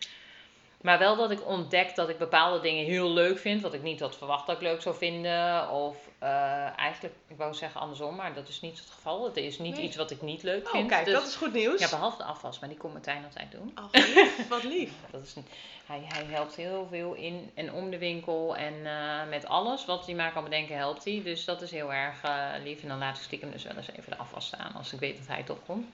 Maar 0.83 0.99
wel 0.99 1.17
dat 1.17 1.31
ik 1.31 1.47
ontdek 1.47 1.95
dat 1.95 2.09
ik 2.09 2.19
bepaalde 2.19 2.61
dingen 2.61 2.85
heel 2.85 3.11
leuk 3.11 3.39
vind, 3.39 3.63
wat 3.63 3.75
ik 3.75 3.83
niet 3.83 4.01
had 4.01 4.17
verwacht 4.17 4.47
dat 4.47 4.57
ik 4.57 4.63
leuk 4.63 4.83
zou 4.83 4.95
vinden. 4.97 5.71
Of 5.71 5.97
eh, 6.19 6.79
eigenlijk, 6.79 7.15
ik 7.29 7.37
wou 7.37 7.55
zeggen 7.55 7.81
andersom, 7.81 8.15
maar 8.15 8.35
dat 8.35 8.49
is 8.49 8.61
niet 8.61 8.79
het 8.79 8.91
geval. 8.91 9.25
Het 9.25 9.37
is 9.37 9.59
niet 9.59 9.77
Nee. 9.77 9.85
iets 9.85 9.97
wat 9.97 10.11
ik 10.11 10.23
niet 10.23 10.43
leuk 10.43 10.67
Oh, 10.67 10.71
vind. 10.73 10.89
kijk, 10.89 11.05
Dus- 11.05 11.15
dat 11.15 11.27
is 11.27 11.35
goed 11.37 11.53
nieuws. 11.53 11.81
ja, 11.81 11.89
behalve 11.89 12.17
de 12.17 12.25
afwas, 12.25 12.59
maar 12.59 12.69
die 12.69 12.79
komt 12.79 12.93
Martijn 12.93 13.25
altijd 13.25 13.51
doen. 13.53 13.73
Oh, 13.79 13.85
wat 13.93 13.93
lief, 14.15 14.49
wat 14.49 14.63
lief. 14.65 14.93
Dat 15.11 15.23
is, 15.23 15.35
hij, 15.87 16.03
hij 16.05 16.25
helpt 16.25 16.55
heel 16.57 16.87
veel 16.91 17.15
in 17.15 17.51
en 17.55 17.73
om 17.73 17.91
de 17.91 17.99
winkel 17.99 18.57
en 18.57 18.87
eh, 18.87 19.29
met 19.29 19.47
alles 19.47 19.85
wat 19.85 20.07
hij 20.07 20.15
maar 20.15 20.33
kan 20.33 20.45
bedenken 20.45 20.77
helpt 20.77 21.05
hij. 21.05 21.21
Dus 21.25 21.45
dat 21.45 21.63
is 21.63 21.71
heel 21.71 21.93
erg 21.93 22.23
eh, 22.23 22.47
lief. 22.65 22.83
En 22.83 22.89
dan 22.89 22.99
laat 22.99 23.17
ik 23.17 23.23
stiekem 23.23 23.51
dus 23.51 23.63
wel 23.65 23.77
eens 23.77 23.91
even 23.91 24.11
de 24.11 24.17
afwas 24.19 24.47
staan 24.47 24.73
als 24.75 24.93
ik 24.93 24.99
weet 25.01 25.17
dat 25.19 25.27
hij 25.27 25.43
toch 25.43 25.59
komt. 25.67 25.87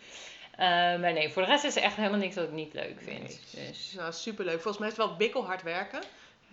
Eh, 0.58 0.66
maar 1.00 1.12
nee, 1.12 1.28
voor 1.28 1.42
de 1.42 1.48
rest 1.48 1.64
is 1.64 1.76
er 1.76 1.82
echt 1.82 1.96
helemaal 1.96 2.18
niks 2.18 2.34
wat 2.34 2.44
ik 2.44 2.52
niet 2.52 2.74
leuk 2.74 3.00
vind. 3.00 3.40
Dus 3.50 3.92
Nou, 3.96 4.12
superleuk. 4.12 4.60
Volgens 4.60 4.78
mij 4.78 4.88
is 4.88 4.96
het 4.96 5.06
wel 5.06 5.16
bikkelhard 5.16 5.62
werken. 5.62 6.00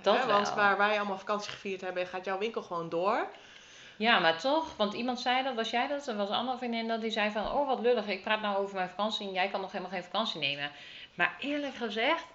Dat 0.01 0.17
Hè, 0.17 0.25
Want 0.25 0.53
waar 0.53 0.77
wij 0.77 0.97
allemaal 0.97 1.17
vakantie 1.17 1.51
gevierd 1.51 1.81
hebben, 1.81 2.07
gaat 2.07 2.25
jouw 2.25 2.37
winkel 2.37 2.61
gewoon 2.61 2.89
door. 2.89 3.27
ja, 3.97 4.19
maar 4.19 4.39
toch, 4.39 4.75
want 4.75 4.93
iemand 4.93 5.19
zei 5.19 5.43
dat, 5.43 5.55
was 5.55 5.69
jij 5.69 5.87
dat? 5.87 6.07
Er 6.07 6.15
was 6.15 6.29
een 6.29 6.35
andere 6.35 6.57
vriendin 6.57 6.87
dat 6.87 7.01
die 7.01 7.11
zei 7.11 7.31
van, 7.31 7.51
oh 7.51 7.67
wat 7.67 7.79
lullig, 7.79 8.07
ik 8.07 8.23
praat 8.23 8.41
nou 8.41 8.57
over 8.57 8.75
mijn 8.75 8.89
vakantie 8.89 9.27
en 9.27 9.33
jij 9.33 9.47
kan 9.47 9.61
nog 9.61 9.71
helemaal 9.71 9.93
geen 9.93 10.03
vakantie 10.03 10.39
nemen. 10.39 10.71
Maar 11.13 11.35
eerlijk 11.39 11.75
gezegd, 11.75 12.25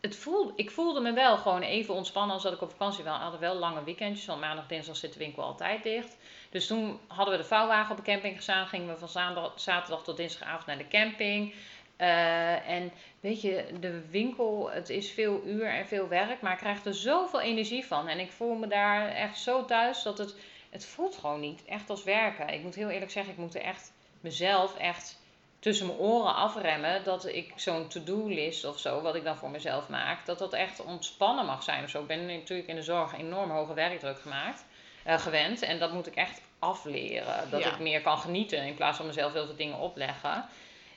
het 0.00 0.16
voelde, 0.16 0.52
ik 0.56 0.70
voelde 0.70 1.00
me 1.00 1.12
wel 1.12 1.36
gewoon 1.36 1.62
even 1.62 1.94
ontspannen 1.94 2.34
als 2.34 2.42
dat 2.42 2.52
ik 2.52 2.60
op 2.60 2.70
vakantie 2.70 3.04
was. 3.04 3.16
We 3.16 3.22
hadden 3.22 3.40
wel 3.40 3.54
lange 3.54 3.84
weekendjes, 3.84 4.26
want 4.26 4.40
maandag, 4.40 4.66
dinsdag 4.66 4.96
zit 4.96 5.12
de 5.12 5.18
winkel 5.18 5.42
altijd 5.42 5.82
dicht. 5.82 6.16
Dus 6.50 6.66
toen 6.66 7.00
hadden 7.06 7.34
we 7.34 7.42
de 7.42 7.48
vouwwagen 7.48 7.90
op 7.90 8.04
de 8.04 8.10
camping 8.10 8.36
gestaan. 8.36 8.66
Gingen 8.66 8.88
we 8.88 8.98
van 8.98 9.08
zaterdag, 9.08 9.52
zaterdag 9.60 10.02
tot 10.04 10.16
dinsdagavond 10.16 10.66
naar 10.66 10.78
de 10.78 10.88
camping. 10.88 11.54
Eh, 11.96 12.68
en 12.68 12.92
weet 13.20 13.40
je, 13.40 13.64
de 13.80 14.08
winkel, 14.10 14.70
het 14.70 14.88
is 14.88 15.10
veel 15.10 15.42
uur 15.44 15.66
en 15.66 15.86
veel 15.86 16.08
werk, 16.08 16.40
maar 16.40 16.52
ik 16.52 16.58
krijg 16.58 16.84
er 16.84 16.94
zoveel 16.94 17.40
energie 17.40 17.86
van. 17.86 18.08
En 18.08 18.18
ik 18.18 18.32
voel 18.32 18.54
me 18.54 18.66
daar 18.66 19.08
echt 19.08 19.38
zo 19.38 19.64
thuis 19.64 20.02
dat 20.02 20.18
het, 20.18 20.34
het 20.70 20.86
voelt 20.86 21.16
gewoon 21.16 21.40
niet 21.40 21.64
echt 21.64 21.90
als 21.90 22.04
werken. 22.04 22.48
Ik 22.48 22.62
moet 22.62 22.74
heel 22.74 22.88
eerlijk 22.88 23.10
zeggen, 23.10 23.32
ik 23.32 23.38
moet 23.38 23.54
er 23.54 23.62
echt 23.62 23.92
mezelf 24.20 24.76
echt 24.76 25.19
tussen 25.60 25.86
mijn 25.86 25.98
oren 25.98 26.34
afremmen 26.34 27.04
dat 27.04 27.26
ik 27.26 27.52
zo'n 27.56 27.88
to-do-list 27.88 28.64
of 28.64 28.78
zo, 28.78 29.00
wat 29.00 29.14
ik 29.14 29.24
dan 29.24 29.36
voor 29.36 29.50
mezelf 29.50 29.88
maak, 29.88 30.26
dat 30.26 30.38
dat 30.38 30.52
echt 30.52 30.84
ontspannen 30.84 31.46
mag 31.46 31.62
zijn 31.62 31.84
of 31.84 31.90
zo. 31.90 32.00
Ik 32.00 32.06
ben 32.06 32.26
natuurlijk 32.26 32.68
in 32.68 32.76
de 32.76 32.82
zorg 32.82 33.18
enorm 33.18 33.50
hoge 33.50 33.74
werkdruk 33.74 34.20
gemaakt, 34.20 34.64
eh, 35.04 35.18
gewend 35.18 35.62
en 35.62 35.78
dat 35.78 35.92
moet 35.92 36.06
ik 36.06 36.14
echt 36.14 36.40
afleren. 36.58 37.50
Dat 37.50 37.60
Ja. 37.62 37.72
ik 37.72 37.78
meer 37.78 38.00
kan 38.00 38.18
genieten 38.18 38.62
in 38.66 38.74
plaats 38.74 38.96
van 38.96 39.06
mezelf 39.06 39.32
heel 39.32 39.46
veel 39.46 39.56
dingen 39.56 39.78
opleggen. 39.78 40.44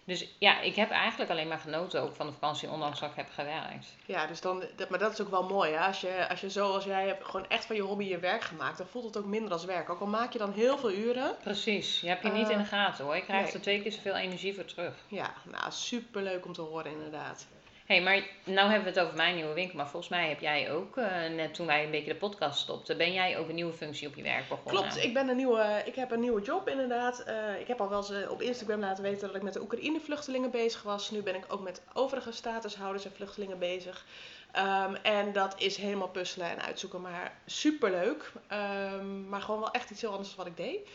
Dus 0.06 0.28
ja, 0.40 0.62
ik 0.62 0.76
heb 0.76 0.90
eigenlijk 0.92 1.32
alleen 1.32 1.48
maar 1.48 1.60
genoten 1.60 2.02
ook 2.02 2.16
van 2.16 2.26
de 2.26 2.34
vakantie, 2.34 2.70
ondanks 2.70 3.00
dat 3.00 3.10
ik 3.10 3.16
heb 3.16 3.30
gewerkt. 3.34 3.96
Ja, 4.06 4.28
dus 4.28 4.42
dan, 4.42 4.64
dat, 4.76 4.90
maar 4.90 5.00
dat 5.00 5.12
is 5.12 5.22
ook 5.22 5.30
wel 5.30 5.44
mooi. 5.44 5.72
Hè? 5.72 5.80
Als, 5.80 6.02
je, 6.02 6.28
als 6.30 6.42
je 6.42 6.50
zoals 6.50 6.84
jij 6.84 7.08
hebt 7.08 7.26
gewoon 7.26 7.48
echt 7.48 7.66
van 7.66 7.76
je 7.76 7.82
hobby 7.82 8.04
je 8.04 8.20
werk 8.20 8.42
gemaakt, 8.44 8.78
dan 8.78 8.88
voelt 8.88 9.06
het 9.06 9.18
ook 9.18 9.26
minder 9.26 9.52
als 9.52 9.66
werk. 9.66 9.90
Ook 9.90 10.00
al 10.00 10.08
maak 10.08 10.34
je 10.34 10.40
dan 10.40 10.52
heel 10.52 10.78
veel 10.78 10.92
uren. 10.92 11.36
Precies, 11.44 12.02
je 12.02 12.08
hebt 12.08 12.24
je 12.24 12.32
niet 12.32 12.46
Eh, 12.48 12.52
in 12.52 12.58
de 12.58 12.66
gaten 12.66 13.06
hoor. 13.06 13.16
Je 13.16 13.24
krijgt 13.24 13.46
nee. 13.46 13.54
er 13.54 13.62
twee 13.62 13.82
keer 13.82 13.92
zoveel 13.92 14.16
energie 14.16 14.54
voor 14.56 14.66
terug. 14.66 14.94
Ja, 15.08 15.34
nou 15.44 15.72
superleuk 15.72 16.46
om 16.46 16.54
te 16.54 16.62
horen 16.62 16.92
inderdaad. 16.92 17.48
Hey, 17.86 18.02
maar 18.02 18.28
nou 18.44 18.70
hebben 18.70 18.94
we 18.94 19.00
het 19.00 19.08
over 19.08 19.16
mijn 19.16 19.36
nieuwe 19.36 19.54
winkel. 19.54 19.78
Maar 19.78 19.88
volgens 19.88 20.12
mij 20.12 20.30
heb 20.30 20.40
jij 20.40 20.72
ook, 20.72 20.98
eh, 20.98 21.30
net 21.36 21.54
toen 21.54 21.66
wij 21.66 21.84
een 21.84 21.92
beetje 21.92 22.14
de 22.14 22.20
podcast 22.20 22.60
stopten, 22.60 22.98
ben 22.98 23.14
jij 23.14 23.38
ook 23.38 23.50
een 23.50 23.56
nieuwe 23.56 23.74
functie 23.74 24.08
op 24.08 24.16
je 24.16 24.22
werk 24.22 24.48
begonnen? 24.48 24.74
Klopt, 24.74 25.04
ik, 25.04 25.14
ben 25.14 25.30
een 25.30 25.36
nieuwe, 25.36 25.82
ik 25.86 25.96
heb 25.96 26.12
een 26.12 26.20
nieuwe 26.20 26.42
job 26.42 26.68
inderdaad. 26.68 27.20
Eh, 27.20 27.60
ik 27.60 27.68
heb 27.68 27.82
al 27.82 27.90
wel 27.90 27.98
eens 27.98 28.12
eh, 28.12 28.32
op 28.32 28.42
Instagram 28.42 28.80
laten 28.80 29.04
weten 29.04 29.28
dat 29.28 29.36
ik 29.36 29.42
met 29.42 29.54
de 29.54 29.62
Oekraïne-vluchtelingen 29.62 30.52
bezig 30.52 30.84
was. 30.84 31.12
Nu 31.12 31.22
ben 31.22 31.36
ik 31.36 31.46
ook 31.48 31.62
met 31.62 31.82
overige 31.94 32.32
statushouders 32.32 33.06
en 33.06 33.14
vluchtelingen 33.14 33.60
bezig. 33.60 34.06
Ehm, 34.52 34.96
en 34.96 35.34
dat 35.34 35.56
is 35.58 35.78
helemaal 35.78 36.10
puzzelen 36.10 36.50
en 36.50 36.62
uitzoeken, 36.62 37.02
maar 37.02 37.38
superleuk. 37.46 38.32
Ehm, 38.48 39.30
maar 39.30 39.42
gewoon 39.42 39.60
wel 39.60 39.72
echt 39.72 39.90
iets 39.90 40.02
heel 40.02 40.12
anders 40.12 40.36
dan 40.36 40.38
wat 40.38 40.48
ik 40.48 40.66
deed. 40.66 40.90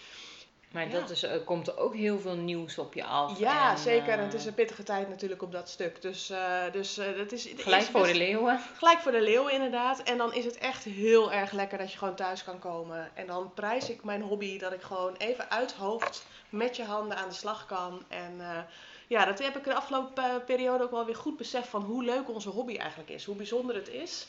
Maar 0.72 0.88
Ja. 0.88 1.00
dat 1.00 1.10
is, 1.10 1.22
er 1.22 1.40
komt 1.40 1.68
er 1.68 1.78
ook 1.78 1.94
heel 1.94 2.18
veel 2.18 2.36
nieuws 2.36 2.78
op 2.78 2.94
je 2.94 3.04
af. 3.04 3.38
Ja, 3.38 3.70
en, 3.70 3.78
zeker. 3.78 4.08
En 4.08 4.18
eh, 4.18 4.24
het 4.24 4.34
is 4.34 4.44
een 4.44 4.54
pittige 4.54 4.82
tijd 4.82 5.08
natuurlijk 5.08 5.42
op 5.42 5.52
dat 5.52 5.68
stuk. 5.68 6.02
Dus, 6.02 6.30
eh, 6.30 6.62
dus 6.72 6.98
eh, 6.98 7.16
dat 7.16 7.32
is... 7.32 7.48
Gelijk 7.56 7.82
is 7.82 7.88
voor 7.88 8.06
de 8.06 8.14
leeuwen. 8.14 8.60
Gelijk 8.76 8.98
voor 8.98 9.12
de 9.12 9.22
leeuw 9.22 9.48
inderdaad. 9.48 10.02
En 10.02 10.18
dan 10.18 10.34
is 10.34 10.44
het 10.44 10.58
echt 10.58 10.84
heel 10.84 11.32
erg 11.32 11.52
lekker 11.52 11.78
dat 11.78 11.92
je 11.92 11.98
gewoon 11.98 12.14
thuis 12.14 12.44
kan 12.44 12.58
komen. 12.58 13.10
En 13.14 13.26
dan 13.26 13.52
prijs 13.54 13.90
ik 13.90 14.04
mijn 14.04 14.22
hobby 14.22 14.58
dat 14.58 14.72
ik 14.72 14.82
gewoon 14.82 15.14
even 15.16 15.50
uit 15.50 15.72
hoofd 15.72 16.26
met 16.48 16.76
je 16.76 16.84
handen 16.84 17.16
aan 17.16 17.28
de 17.28 17.34
slag 17.34 17.66
kan. 17.66 18.02
En 18.08 18.34
eh, 18.38 18.58
ja, 19.06 19.24
dat 19.24 19.38
heb 19.38 19.56
ik 19.56 19.64
de 19.64 19.74
afgelopen 19.74 20.24
eh, 20.24 20.44
periode 20.46 20.84
ook 20.84 20.90
wel 20.90 21.04
weer 21.04 21.16
goed 21.16 21.36
beseft 21.36 21.68
van 21.68 21.82
hoe 21.82 22.04
leuk 22.04 22.28
onze 22.30 22.48
hobby 22.48 22.76
eigenlijk 22.76 23.10
is. 23.10 23.24
Hoe 23.24 23.36
bijzonder 23.36 23.74
het 23.74 23.88
is 23.88 24.26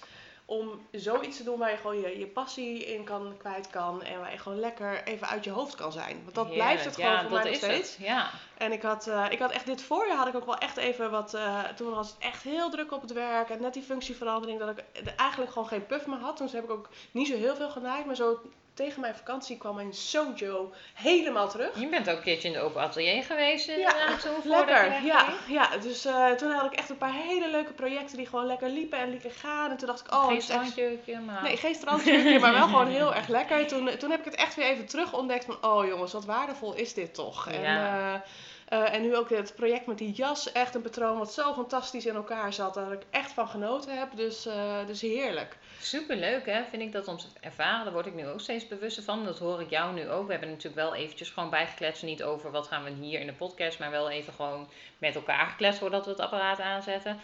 om 0.50 0.88
zoiets 0.92 1.38
te 1.38 1.44
doen 1.44 1.60
waar 1.60 1.72
je 1.72 1.78
gewoon 1.78 2.02
je, 2.02 2.20
je 2.20 2.28
passie 2.28 2.86
in 2.86 3.04
kan, 3.04 3.34
kwijt 3.38 3.70
kan. 3.70 4.04
En 4.04 4.20
waar 4.20 4.32
je 4.32 4.38
gewoon 4.38 4.60
lekker 4.60 5.04
even 5.04 5.28
uit 5.28 5.44
je 5.44 5.50
hoofd 5.50 5.76
kan 5.76 5.92
zijn. 5.92 6.22
Want 6.24 6.36
dat 6.36 6.50
blijft 6.54 6.86
het 6.86 6.96
gewoon 6.96 7.12
ja, 7.12 7.22
voor 7.22 7.30
dat 7.30 7.44
mij 7.44 7.52
nog 7.52 7.62
is 7.62 7.68
steeds. 7.68 7.98
Het. 7.98 8.06
Ja. 8.08 8.30
En 8.58 8.72
ik 8.72 8.82
had, 8.82 9.08
eh, 9.08 9.26
ik 9.30 9.40
had 9.40 9.52
echt 9.52 9.66
dit 9.66 9.82
voorjaar 9.82 10.18
had 10.18 10.28
ik 10.28 10.36
ook 10.36 10.46
wel 10.46 10.58
echt 10.58 10.78
even 10.78 11.12
wat. 11.12 11.34
eh, 11.34 11.64
toen 11.64 11.90
was 11.94 12.08
het 12.08 12.18
echt 12.20 12.44
heel 12.44 12.70
druk 12.70 12.92
op 12.92 13.02
het 13.02 13.14
werk. 13.14 13.50
En 13.50 13.62
net 13.62 13.74
die 13.74 13.84
functieverandering 13.84 14.60
dat 14.60 14.70
ik 14.70 14.84
eigenlijk 15.16 15.52
gewoon 15.52 15.68
geen 15.68 15.86
puff 15.86 16.06
meer 16.08 16.20
had. 16.20 16.38
Toen 16.38 16.50
heb 16.52 16.64
ik 16.64 16.72
ook 16.72 16.90
niet 17.12 17.28
zo 17.28 17.36
heel 17.36 17.56
veel 17.56 17.70
genaaid. 17.70 18.06
Maar 18.06 18.16
zo 18.16 18.40
tegen 18.80 19.02
mijn 19.02 19.16
vakantie 19.16 19.58
kwam 19.58 19.76
mijn 19.76 19.94
sojo 19.94 20.74
helemaal 20.94 21.50
terug. 21.50 21.80
Je 21.80 21.88
bent 21.88 22.10
ook 22.10 22.18
een 22.18 22.24
keertje 22.24 22.48
in 22.48 22.54
de 22.54 22.60
open 22.60 22.82
atelier 22.82 23.24
geweest 23.24 23.66
Ja, 23.66 23.74
inderdaad 23.74 24.22
voordat 24.22 24.44
je 24.44 24.50
Lekker, 24.50 25.06
ja, 25.06 25.26
ja. 25.48 25.78
Dus 25.78 26.06
eh, 26.06 26.32
toen 26.32 26.52
had 26.52 26.66
ik 26.66 26.80
echt 26.80 26.90
een 26.90 26.98
paar 26.98 27.14
hele 27.14 27.50
leuke 27.50 27.74
projecten 27.74 28.18
die 28.18 28.28
gewoon 28.28 28.46
lekker 28.46 28.70
liepen 28.70 29.00
en 29.00 29.10
lieken 29.10 29.32
gaan. 29.32 29.72
En 29.72 29.78
toen 29.78 29.88
dacht 29.88 30.00
ik, 30.00 30.14
oh, 30.14 30.26
Geen 30.26 30.36
echt 30.36 30.44
strandjurkje, 30.44 31.20
maar... 31.20 31.44
Nee, 31.44 31.58
geen 31.58 31.76
strandjurkje, 31.76 32.40
maar 32.40 32.54
wel 32.54 32.68
gewoon 32.68 32.88
heel 32.88 33.16
erg 33.20 33.28
lekker. 33.28 33.68
Toen, 33.68 33.98
toen 33.98 34.12
heb 34.12 34.20
ik 34.20 34.26
het 34.26 34.36
echt 34.36 34.56
weer 34.56 34.66
even 34.66 34.86
terug 34.86 35.14
ontdekt 35.14 35.46
van, 35.46 35.58
oh 35.62 35.86
jongens, 35.86 36.14
wat 36.14 36.26
waardevol 36.26 36.74
is 36.74 36.94
dit 36.94 37.14
toch. 37.14 37.48
En, 37.48 37.62
Ja. 37.62 38.14
eh, 38.14 38.22
eh, 38.70 38.94
en 38.94 39.02
nu 39.02 39.16
ook 39.16 39.30
het 39.30 39.56
project 39.56 39.86
met 39.86 39.98
die 39.98 40.12
jas, 40.12 40.52
echt 40.52 40.76
een 40.76 40.82
patroon 40.82 41.18
wat 41.18 41.34
zo 41.34 41.54
fantastisch 41.54 42.06
in 42.06 42.16
elkaar 42.16 42.54
zat, 42.54 42.74
dat 42.74 42.92
ik 42.92 43.02
echt 43.10 43.32
van 43.32 43.48
genoten 43.48 43.98
heb. 43.98 44.10
Dus, 44.16 44.46
eh, 44.46 44.86
dus 44.88 45.02
heerlijk. 45.02 45.58
Superleuk 45.82 46.46
hè, 46.46 46.64
vind 46.70 46.82
ik 46.82 46.92
dat 46.92 47.08
om 47.08 47.18
te 47.18 47.26
ervaren. 47.42 47.84
Daar 47.84 47.94
word 47.94 48.06
ik 48.06 48.14
nu 48.16 48.28
ook 48.28 48.40
steeds 48.42 48.68
bewuster 48.68 49.04
van. 49.04 49.26
Dat 49.26 49.40
hoor 49.40 49.62
ik 49.62 49.70
jou 49.70 49.94
nu 49.94 50.10
ook. 50.10 50.26
We 50.26 50.32
hebben 50.32 50.50
natuurlijk 50.50 50.76
wel 50.76 50.96
eventjes 50.96 51.30
gewoon 51.30 51.50
bijgekletst. 51.50 52.04
Niet 52.04 52.24
over 52.24 52.52
wat 52.52 52.68
gaan 52.68 52.84
we 52.84 52.90
hier 52.90 53.20
in 53.20 53.28
de 53.28 53.34
podcast, 53.34 53.80
maar 53.80 53.92
wel 53.92 54.10
even 54.10 54.34
gewoon 54.34 54.70
met 54.98 55.16
elkaar 55.16 55.46
gekletst 55.46 55.80
voordat 55.80 56.06
we 56.06 56.12
het 56.12 56.20
apparaat 56.20 56.60
aanzetten. 56.60 57.20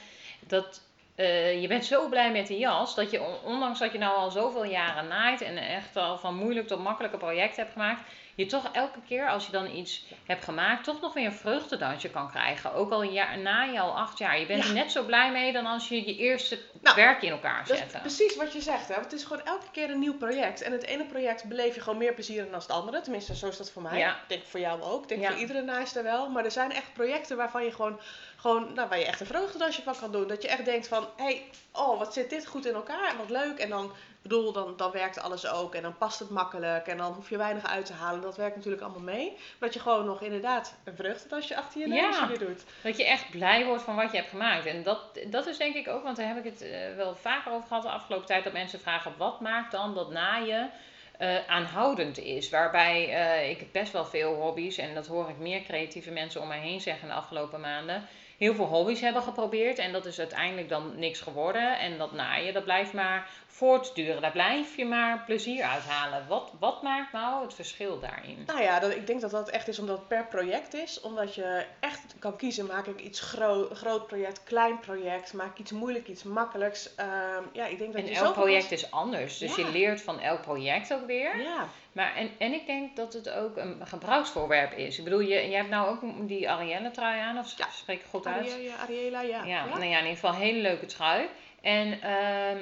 Dat, 0.47 0.81
eh, 1.15 1.62
je 1.62 1.67
bent 1.67 1.85
zo 1.85 2.09
blij 2.09 2.31
met 2.31 2.47
die 2.47 2.57
jas 2.57 2.95
dat 2.95 3.12
je, 3.12 3.21
on- 3.21 3.41
ondanks 3.43 3.79
dat 3.79 3.91
je 3.91 3.97
nou 3.97 4.15
al 4.15 4.31
zoveel 4.31 4.65
jaren 4.65 5.07
naait 5.07 5.41
en 5.41 5.57
echt 5.57 5.95
al 5.97 6.17
van 6.17 6.35
moeilijk 6.35 6.67
tot 6.67 6.83
makkelijke 6.83 7.17
projecten 7.17 7.62
hebt 7.62 7.71
gemaakt, 7.74 8.01
je 8.35 8.45
toch 8.45 8.69
elke 8.71 8.99
keer 9.07 9.29
als 9.29 9.45
je 9.45 9.51
dan 9.51 9.71
iets 9.75 10.05
hebt 10.25 10.43
gemaakt, 10.43 10.83
toch 10.83 11.01
nog 11.01 11.13
weer 11.13 11.25
een 11.25 11.33
vreugdedansje 11.33 12.09
kan 12.09 12.29
krijgen. 12.29 12.73
Ook 12.73 12.91
al 12.91 13.03
ja, 13.03 13.35
na 13.35 13.63
je 13.63 13.79
al 13.79 13.97
acht 13.97 14.17
jaar. 14.17 14.39
Je 14.39 14.45
bent 14.45 14.63
Ja. 14.63 14.67
er 14.69 14.73
net 14.75 14.91
zo 14.91 15.03
blij 15.03 15.31
mee 15.31 15.53
dan 15.53 15.65
als 15.65 15.87
je 15.89 15.95
je 16.05 16.15
eerste 16.15 16.59
Nou, 16.81 16.95
werk 16.95 17.21
in 17.21 17.31
elkaar 17.31 17.65
Dat 17.67 17.77
zette. 17.77 17.95
is 17.95 18.01
precies 18.01 18.35
wat 18.35 18.53
je 18.53 18.61
zegt. 18.61 18.87
Hè? 18.87 18.93
Want 18.93 19.05
het 19.11 19.13
is 19.19 19.23
gewoon 19.23 19.45
elke 19.45 19.65
keer 19.71 19.89
een 19.89 19.99
nieuw 19.99 20.17
project. 20.17 20.61
En 20.61 20.71
het 20.71 20.83
ene 20.83 21.05
project 21.05 21.43
beleef 21.43 21.75
je 21.75 21.81
gewoon 21.81 21.97
meer 21.99 22.13
plezier 22.13 22.45
in 22.45 22.51
dan 22.51 22.59
het 22.59 22.69
andere. 22.71 23.01
Tenminste, 23.01 23.35
zo 23.35 23.47
is 23.47 23.57
dat 23.57 23.71
voor 23.71 23.81
mij. 23.81 23.97
Ja. 23.97 24.11
Ik 24.11 24.17
denk 24.27 24.43
voor 24.45 24.59
jou 24.59 24.81
ook. 24.81 25.01
Ik 25.01 25.07
denk 25.07 25.21
Ja. 25.21 25.31
voor 25.31 25.39
iedere 25.39 25.61
naaister 25.61 26.03
wel. 26.03 26.29
Maar 26.29 26.45
er 26.45 26.51
zijn 26.51 26.71
echt 26.71 26.93
projecten 26.93 27.37
waarvan 27.37 27.63
je 27.63 27.71
gewoon, 27.71 27.99
gewoon 28.35 28.73
nou, 28.73 28.89
waar 28.89 28.99
je 28.99 29.05
echt 29.05 29.19
een 29.19 29.25
vreugdedansje 29.25 29.81
van 29.81 29.95
kan 29.99 30.11
doen. 30.11 30.27
Dat 30.27 30.41
je 30.41 30.47
echt 30.47 30.65
denkt 30.65 30.87
van, 30.87 31.07
hé, 31.17 31.23
hey, 31.23 31.43
oh, 31.71 31.99
wat 31.99 32.13
zit 32.13 32.29
dit 32.29 32.47
goed 32.47 32.65
in 32.65 32.73
elkaar 32.73 33.09
en 33.09 33.17
wat 33.17 33.29
leuk. 33.29 33.59
En 33.59 33.69
dan, 33.69 33.91
bedoel, 34.29 34.51
dan, 34.51 34.74
dan 34.77 34.91
werkt 34.91 35.20
alles 35.20 35.48
ook. 35.48 35.75
En 35.75 35.82
dan 35.82 35.98
past 35.98 36.20
het 36.20 36.29
makkelijk. 36.29 36.88
En 36.88 36.98
dan 36.98 37.13
hoef 37.13 37.29
je 37.29 37.38
weinig 37.38 37.65
uit 37.65 37.86
te 37.86 37.94
halen. 37.94 38.22
Dat 38.22 38.38
werkt 38.38 38.55
natuurlijk 38.55 38.84
allemaal 38.84 39.01
mee. 39.01 39.32
Maar 39.32 39.39
dat 39.60 39.74
je 39.74 39.79
gewoon 39.79 40.05
nog 40.05 40.22
inderdaad 40.22 40.75
een 40.84 40.96
vreugdedansje 40.96 41.55
achter 41.58 41.82
je 41.82 41.88
Ja. 41.88 42.01
neusje 42.01 42.27
weer 42.27 42.39
doet. 42.39 42.63
Dat 42.84 42.98
je 42.98 43.05
echt 43.05 43.29
blij 43.29 43.65
wordt 43.65 43.84
van 43.84 43.96
wat 43.96 44.12
je 44.12 44.17
hebt 44.17 44.29
gemaakt. 44.29 44.65
En 44.65 44.84
dat, 44.84 45.00
dat 45.27 45.48
is 45.48 45.58
denk 45.58 45.75
ik 45.75 45.88
ook, 45.88 46.03
want 46.03 46.17
daar 46.17 46.27
heb 46.27 46.46
ik 46.46 46.51
het 46.51 46.62
eh, 46.62 46.96
wel 46.96 47.15
vaker 47.15 47.51
over 47.51 47.67
gehad 47.67 47.84
de 47.84 47.89
afgelopen 47.89 48.25
tijd. 48.27 48.44
Dat 48.44 48.53
mensen 48.53 48.79
vragen, 48.79 49.13
wat 49.17 49.39
maakt 49.39 49.72
dan 49.72 49.94
dat 49.94 50.12
naaien 50.12 50.72
eh, 51.17 51.48
aanhoudend 51.48 52.17
is? 52.17 52.50
Waarbij 52.50 53.10
eh, 53.10 53.50
ik 53.50 53.72
best 53.72 53.91
wel 53.91 54.05
veel 54.05 54.34
hobby's, 54.34 54.77
en 54.77 54.94
dat 54.94 55.08
hoor 55.08 55.29
ik 55.29 55.38
meer 55.38 55.62
creatieve 55.62 56.12
mensen 56.12 56.41
om 56.41 56.48
mij 56.48 56.60
heen 56.60 56.82
zeggen 56.82 57.08
de 57.08 57.13
afgelopen 57.13 57.60
maanden. 57.60 58.08
Heel 58.37 58.53
veel 58.55 58.65
hobby's 58.65 59.01
hebben 59.01 59.21
geprobeerd 59.21 59.77
en 59.77 59.91
dat 59.91 60.05
is 60.05 60.19
uiteindelijk 60.19 60.69
dan 60.69 60.99
niks 60.99 61.19
geworden. 61.21 61.79
En 61.79 61.97
dat 61.97 62.11
naaien, 62.11 62.53
dat 62.53 62.63
blijft 62.63 62.93
maar 62.93 63.29
voortduren. 63.47 64.21
Daar 64.21 64.31
blijf 64.31 64.77
je 64.77 64.85
maar 64.85 65.23
plezier 65.25 65.63
uithalen. 65.63 66.25
Wat, 66.27 66.51
wat 66.59 66.81
maakt 66.81 67.11
nou 67.13 67.43
het 67.43 67.53
verschil 67.53 67.99
daarin? 67.99 68.43
Nou 68.45 68.61
ja, 68.61 68.79
dat, 68.79 68.91
ik 68.91 69.07
denk 69.07 69.21
dat 69.21 69.31
dat 69.31 69.49
echt 69.49 69.67
is 69.67 69.79
omdat 69.79 69.97
het 69.97 70.07
per 70.07 70.25
project 70.27 70.73
is. 70.73 71.01
Omdat 71.01 71.35
je 71.35 71.65
echt 71.79 72.15
kan 72.19 72.35
kiezen, 72.35 72.65
maak 72.65 72.85
ik 72.87 73.01
iets 73.01 73.19
gro 73.19 73.69
groot 73.73 74.07
project, 74.07 74.43
klein 74.43 74.79
project, 74.79 75.33
maak 75.33 75.51
ik 75.51 75.59
iets 75.59 75.71
moeilijk, 75.71 76.07
iets 76.07 76.23
makkelijks. 76.23 76.95
Ehm, 76.95 77.43
ja, 77.53 77.65
ik 77.65 77.77
denk 77.77 77.93
dat 77.93 78.01
En 78.01 78.07
je 78.09 78.15
elk 78.15 78.33
project 78.33 78.71
is 78.71 78.91
anders, 78.91 79.37
dus 79.37 79.55
Ja. 79.55 79.65
je 79.65 79.71
leert 79.71 80.01
van 80.01 80.19
elk 80.19 80.41
project 80.41 80.93
ook 80.93 81.05
weer. 81.05 81.41
Ja, 81.41 81.67
Maar 81.95 82.15
en, 82.15 82.29
en 82.37 82.53
ik 82.53 82.65
denk 82.65 82.95
dat 82.95 83.13
het 83.13 83.29
ook 83.29 83.57
een 83.57 83.87
gebruiksvoorwerp 83.87 84.71
is. 84.73 84.97
Ik 84.97 85.03
bedoel, 85.03 85.19
je, 85.19 85.49
je 85.49 85.55
hebt 85.55 85.69
nou 85.69 85.89
ook 85.89 86.27
die 86.27 86.49
Arielle 86.49 86.91
trui 86.91 87.19
aan, 87.19 87.37
of 87.37 87.57
Ja. 87.57 87.69
spreek 87.71 87.99
ik 87.99 88.05
goed 88.09 88.25
uit? 88.25 88.51
Arie- 88.51 88.63
ja, 88.63 88.75
Ariela, 88.75 89.21
ja. 89.21 89.43
Ja, 89.43 89.65
nou 89.65 89.83
ja, 89.83 89.97
in 89.97 90.03
ieder 90.03 90.09
geval 90.09 90.29
een 90.29 90.39
hele 90.39 90.59
leuke 90.61 90.85
trui. 90.85 91.27
En 91.61 92.01
ehm, 92.01 92.57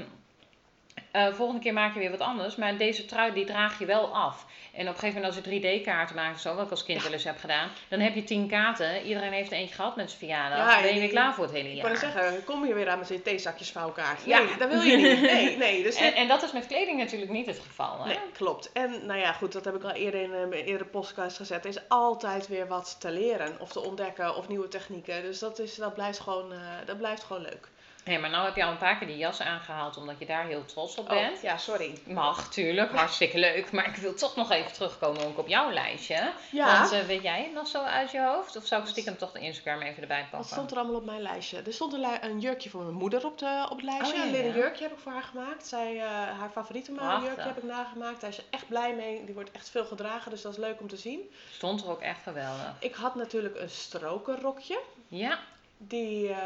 eh, 1.11 1.33
volgende 1.33 1.61
keer 1.61 1.73
maak 1.73 1.93
je 1.93 1.99
weer 1.99 2.11
wat 2.11 2.19
anders. 2.19 2.55
Maar 2.55 2.77
deze 2.77 3.05
trui 3.05 3.33
die 3.33 3.45
draag 3.45 3.79
je 3.79 3.85
wel 3.85 4.15
af. 4.15 4.45
En 4.73 4.81
op 4.81 4.93
een 4.93 4.99
gegeven 4.99 5.21
moment 5.21 5.35
als 5.45 5.45
je 5.53 5.61
3D-kaarten 5.81 6.15
maakt, 6.15 6.41
zo, 6.41 6.55
wat 6.55 6.65
ik 6.65 6.71
als 6.71 6.83
kind 6.83 7.03
wel 7.03 7.11
eens 7.11 7.23
heb 7.23 7.39
gedaan, 7.39 7.69
dan 7.87 7.99
heb 7.99 8.15
je 8.15 8.23
10 8.23 8.47
kaarten. 8.47 9.01
Iedereen 9.03 9.31
heeft 9.31 9.51
er 9.51 9.57
eentje 9.57 9.75
gehad 9.75 9.95
met 9.95 10.07
zijn 10.07 10.19
verjaardag. 10.19 10.57
Ja, 10.75 10.81
ben 10.81 10.93
je 10.93 10.99
weer 10.99 11.09
klaar 11.09 11.33
voor 11.33 11.43
het 11.43 11.53
hele 11.53 11.69
Ik 11.69 11.75
jaar. 11.75 11.83
wou 11.89 11.93
net 12.01 12.11
zeggen, 12.13 12.43
kom 12.43 12.65
je 12.65 12.73
weer 12.73 12.89
aan 12.89 12.97
met 12.97 13.07
zo'n 13.07 13.21
theezakjes 13.21 13.71
vouwkaart. 13.71 14.25
Ja. 14.25 14.37
Nee, 14.39 14.57
dat 14.57 14.69
wil 14.69 14.81
je 14.81 14.97
niet. 14.97 15.21
Nee, 15.31 15.57
nee. 15.57 15.83
Dus 15.83 15.95
En, 15.95 16.03
dit- 16.05 16.13
en 16.13 16.27
dat 16.27 16.43
is 16.43 16.51
met 16.51 16.67
kleding 16.67 16.97
natuurlijk 16.99 17.31
niet 17.31 17.45
het 17.45 17.59
geval. 17.59 17.99
Hè? 17.99 18.05
Nee, 18.07 18.17
klopt. 18.33 18.71
En 18.71 19.05
nou 19.05 19.19
ja, 19.19 19.31
goed, 19.33 19.51
dat 19.51 19.65
heb 19.65 19.75
ik 19.75 19.83
al 19.83 19.91
eerder 19.91 20.21
in 20.21 20.33
een 20.33 20.51
eerdere 20.53 20.85
podcast 20.85 21.37
gezet. 21.37 21.63
Er 21.63 21.69
is 21.69 21.89
altijd 21.89 22.47
weer 22.47 22.67
wat 22.67 22.95
te 22.99 23.11
leren 23.11 23.55
of 23.59 23.71
te 23.71 23.79
ontdekken 23.79 24.35
of 24.35 24.47
nieuwe 24.47 24.67
technieken. 24.67 25.21
Dus 25.21 25.39
dat, 25.39 25.59
is, 25.59 25.75
dat, 25.75 25.93
blijft, 25.93 26.19
gewoon, 26.19 26.51
eh, 26.51 26.57
dat 26.85 26.97
blijft 26.97 27.23
gewoon 27.23 27.41
leuk. 27.41 27.67
Hé, 28.03 28.17
maar 28.17 28.29
nou 28.29 28.45
heb 28.45 28.55
je 28.55 28.63
al 28.63 28.71
een 28.71 28.77
paar 28.77 28.97
keer 28.97 29.07
die 29.07 29.17
jas 29.17 29.41
aangehaald 29.41 29.97
omdat 29.97 30.19
je 30.19 30.25
daar 30.25 30.45
heel 30.45 30.65
trots 30.65 30.97
op 30.97 31.07
bent. 31.07 31.35
Oh, 31.37 31.41
ja, 31.41 31.57
sorry. 31.57 31.97
Mag, 32.05 32.49
tuurlijk, 32.49 32.91
hartstikke 32.91 33.37
leuk. 33.37 33.71
Maar 33.71 33.87
ik 33.87 33.95
wil 33.95 34.13
toch 34.13 34.35
nog 34.35 34.51
even 34.51 34.73
terugkomen 34.73 35.25
ook 35.25 35.37
op 35.37 35.47
jouw 35.47 35.71
lijstje. 35.71 36.31
Ja. 36.51 36.79
Want 36.79 36.91
eh, 36.91 36.99
weet 36.99 37.21
jij 37.21 37.43
het 37.43 37.53
nog 37.53 37.67
zo 37.67 37.83
uit 37.83 38.11
je 38.11 38.21
hoofd? 38.21 38.55
Of 38.55 38.65
zou 38.65 38.81
ik 38.81 38.87
stiekem 38.87 39.17
toch 39.17 39.31
de 39.31 39.39
Instagram 39.39 39.81
even 39.81 40.01
erbij 40.01 40.19
Wat 40.21 40.29
pakken? 40.29 40.49
stond 40.49 40.71
er 40.71 40.77
allemaal 40.77 40.95
op 40.95 41.05
mijn 41.05 41.21
lijstje? 41.21 41.61
Er 41.61 41.73
stond 41.73 41.93
een, 41.93 42.39
jurkje 42.39 42.69
voor 42.69 42.81
mijn 42.83 42.95
moeder 42.95 43.25
op, 43.25 43.37
de, 43.37 43.67
op 43.69 43.77
het 43.77 43.85
lijstje. 43.85 44.23
Oh, 44.23 44.31
ja, 44.31 44.37
een 44.37 44.45
ja. 44.45 44.53
jurkje 44.53 44.83
heb 44.83 44.91
ik 44.91 44.99
voor 44.99 45.11
haar 45.11 45.23
gemaakt. 45.23 45.67
Zij, 45.67 45.97
eh, 45.97 46.09
haar 46.09 46.49
favoriete 46.51 46.91
jurkje 46.93 47.41
heb 47.41 47.57
ik 47.57 47.63
nagemaakt. 47.63 48.21
Daar 48.21 48.29
is 48.29 48.35
ze 48.35 48.43
echt 48.49 48.67
blij 48.67 48.95
mee. 48.95 49.25
Die 49.25 49.33
wordt 49.33 49.51
echt 49.51 49.69
veel 49.69 49.85
gedragen, 49.85 50.31
dus 50.31 50.41
dat 50.41 50.51
is 50.51 50.57
leuk 50.57 50.79
om 50.79 50.87
te 50.87 50.97
zien. 50.97 51.31
Stond 51.51 51.83
er 51.83 51.89
ook 51.89 52.01
echt 52.01 52.23
geweldig. 52.23 52.73
Ik 52.79 52.95
had 52.95 53.15
natuurlijk 53.15 53.59
een 53.59 53.69
strokenrokje. 53.69 54.79
Ja, 55.07 55.39
Die 55.87 56.29
eh, 56.29 56.37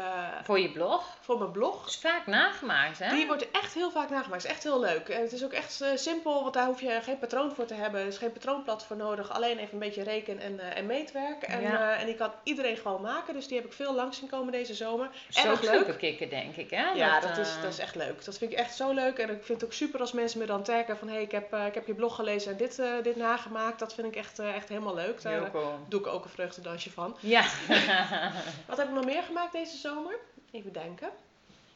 voor 0.42 0.60
je 0.60 0.70
blog. 0.72 1.16
voor 1.20 1.38
mijn 1.38 1.50
blog. 1.50 1.86
Is 1.86 1.96
vaak 1.96 2.26
nagemaakt, 2.26 2.98
hè? 2.98 3.14
Die 3.14 3.26
wordt 3.26 3.50
echt 3.50 3.74
heel 3.74 3.90
vaak 3.90 4.10
nagemaakt. 4.10 4.44
is 4.44 4.50
echt 4.50 4.62
heel 4.62 4.80
leuk. 4.80 5.08
En 5.08 5.20
het 5.22 5.32
is 5.32 5.44
ook 5.44 5.52
echt 5.52 5.80
eh, 5.80 5.88
simpel, 5.94 6.42
want 6.42 6.54
daar 6.54 6.66
hoef 6.66 6.80
je 6.80 6.98
geen 7.02 7.18
patroon 7.18 7.52
voor 7.54 7.64
te 7.66 7.74
hebben. 7.74 8.00
Er 8.00 8.06
is 8.06 8.18
geen 8.18 8.32
patroonplat 8.32 8.84
voor 8.86 8.96
nodig. 8.96 9.30
Alleen 9.32 9.58
even 9.58 9.72
een 9.72 9.78
beetje 9.78 10.02
reken- 10.02 10.38
en, 10.40 10.60
eh, 10.60 10.76
en 10.76 10.86
meetwerk. 10.86 11.42
En, 11.42 11.60
Ja. 11.60 11.96
en 11.96 12.06
die 12.06 12.14
kan 12.14 12.30
iedereen 12.42 12.76
gewoon 12.76 13.00
maken. 13.02 13.34
Dus 13.34 13.46
die 13.48 13.56
heb 13.56 13.66
ik 13.66 13.72
veel 13.72 13.94
langs 13.94 14.18
zien 14.18 14.28
komen 14.28 14.52
deze 14.52 14.74
zomer. 14.74 15.08
Zo 15.28 15.48
Erg 15.50 15.60
leuk. 15.62 15.70
zulke 15.74 15.96
kicken, 15.96 16.28
denk 16.30 16.56
ik, 16.56 16.70
hè? 16.70 16.90
Ja, 16.90 17.20
dat, 17.20 17.36
is, 17.38 17.48
dat 17.62 17.72
is 17.72 17.78
echt 17.78 17.94
leuk. 17.94 18.24
Dat 18.24 18.38
vind 18.38 18.52
ik 18.52 18.58
echt 18.58 18.76
zo 18.76 18.92
leuk. 18.92 19.18
En 19.18 19.30
ik 19.30 19.44
vind 19.44 19.60
het 19.60 19.64
ook 19.64 19.74
super 19.76 20.00
als 20.00 20.12
mensen 20.12 20.38
me 20.38 20.46
dan 20.46 20.62
taggen 20.62 20.96
van... 20.98 21.08
hé, 21.08 21.14
hey, 21.14 21.22
ik, 21.22 21.30
heb, 21.32 21.54
ik 21.54 21.74
heb 21.74 21.86
je 21.86 21.94
blog 21.94 22.14
gelezen 22.14 22.50
en 22.52 22.56
dit, 22.56 22.82
dit 23.02 23.16
nagemaakt. 23.16 23.78
Dat 23.78 23.94
vind 23.94 24.06
ik 24.06 24.16
echt, 24.16 24.38
echt 24.38 24.68
helemaal 24.68 24.94
leuk. 24.94 25.22
Daar 25.22 25.50
cool. 25.50 25.78
doe 25.88 26.00
ik 26.00 26.06
ook 26.06 26.24
een 26.24 26.30
vreugdedansje 26.30 26.90
van. 26.90 27.16
Ja. 27.20 27.42
Wat 28.66 28.76
heb 28.76 28.88
ik 28.88 28.94
nog 28.94 29.04
meer 29.04 29.22
gemaakt 29.28 29.52
deze 29.52 29.76
zomer? 29.76 30.18
Even 30.50 30.72
denken. 30.72 31.10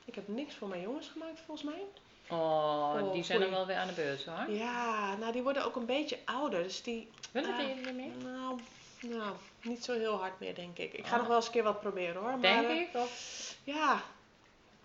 Ik 0.04 0.14
heb 0.14 0.28
niks 0.28 0.54
voor 0.54 0.68
mijn 0.68 0.80
jongens 0.82 1.09
gemaakt 1.09 1.40
volgens 1.47 1.66
mij. 1.71 1.82
Oh, 2.28 2.94
Oh, 3.02 3.12
die 3.12 3.23
zijn 3.25 3.38
dan 3.40 3.49
goeie. 3.49 3.64
wel 3.64 3.66
weer 3.66 3.76
aan 3.76 3.87
de 3.88 3.92
beurt, 3.92 4.25
hoor. 4.25 4.50
Ja, 4.56 5.16
nou 5.16 5.32
die 5.32 5.42
worden 5.42 5.64
ook 5.64 5.76
een 5.76 5.87
beetje 5.87 6.18
ouder. 6.25 6.62
Dus 6.62 6.82
die... 6.82 7.11
Willen 7.32 7.50
Ah, 7.50 7.59
die 7.59 7.87
er 7.87 7.94
meer? 7.94 8.12
Nou, 8.23 8.59
nou, 9.00 9.32
niet 9.62 9.85
zo 9.85 9.92
heel 9.99 10.16
hard 10.18 10.40
meer 10.40 10.54
denk 10.54 10.78
ik. 10.78 10.92
Ik 10.92 11.06
ga 11.06 11.12
Oh. 11.12 11.18
nog 11.18 11.26
wel 11.26 11.37
eens 11.37 11.47
een 11.47 11.52
keer 11.52 11.62
wat 11.62 11.80
proberen 11.80 12.14
hoor. 12.14 12.30
Maar, 12.30 12.40
Denk 12.40 12.66
eh, 12.68 12.76
ik? 12.80 12.88
Of? 12.94 13.54
Ja, 13.64 14.02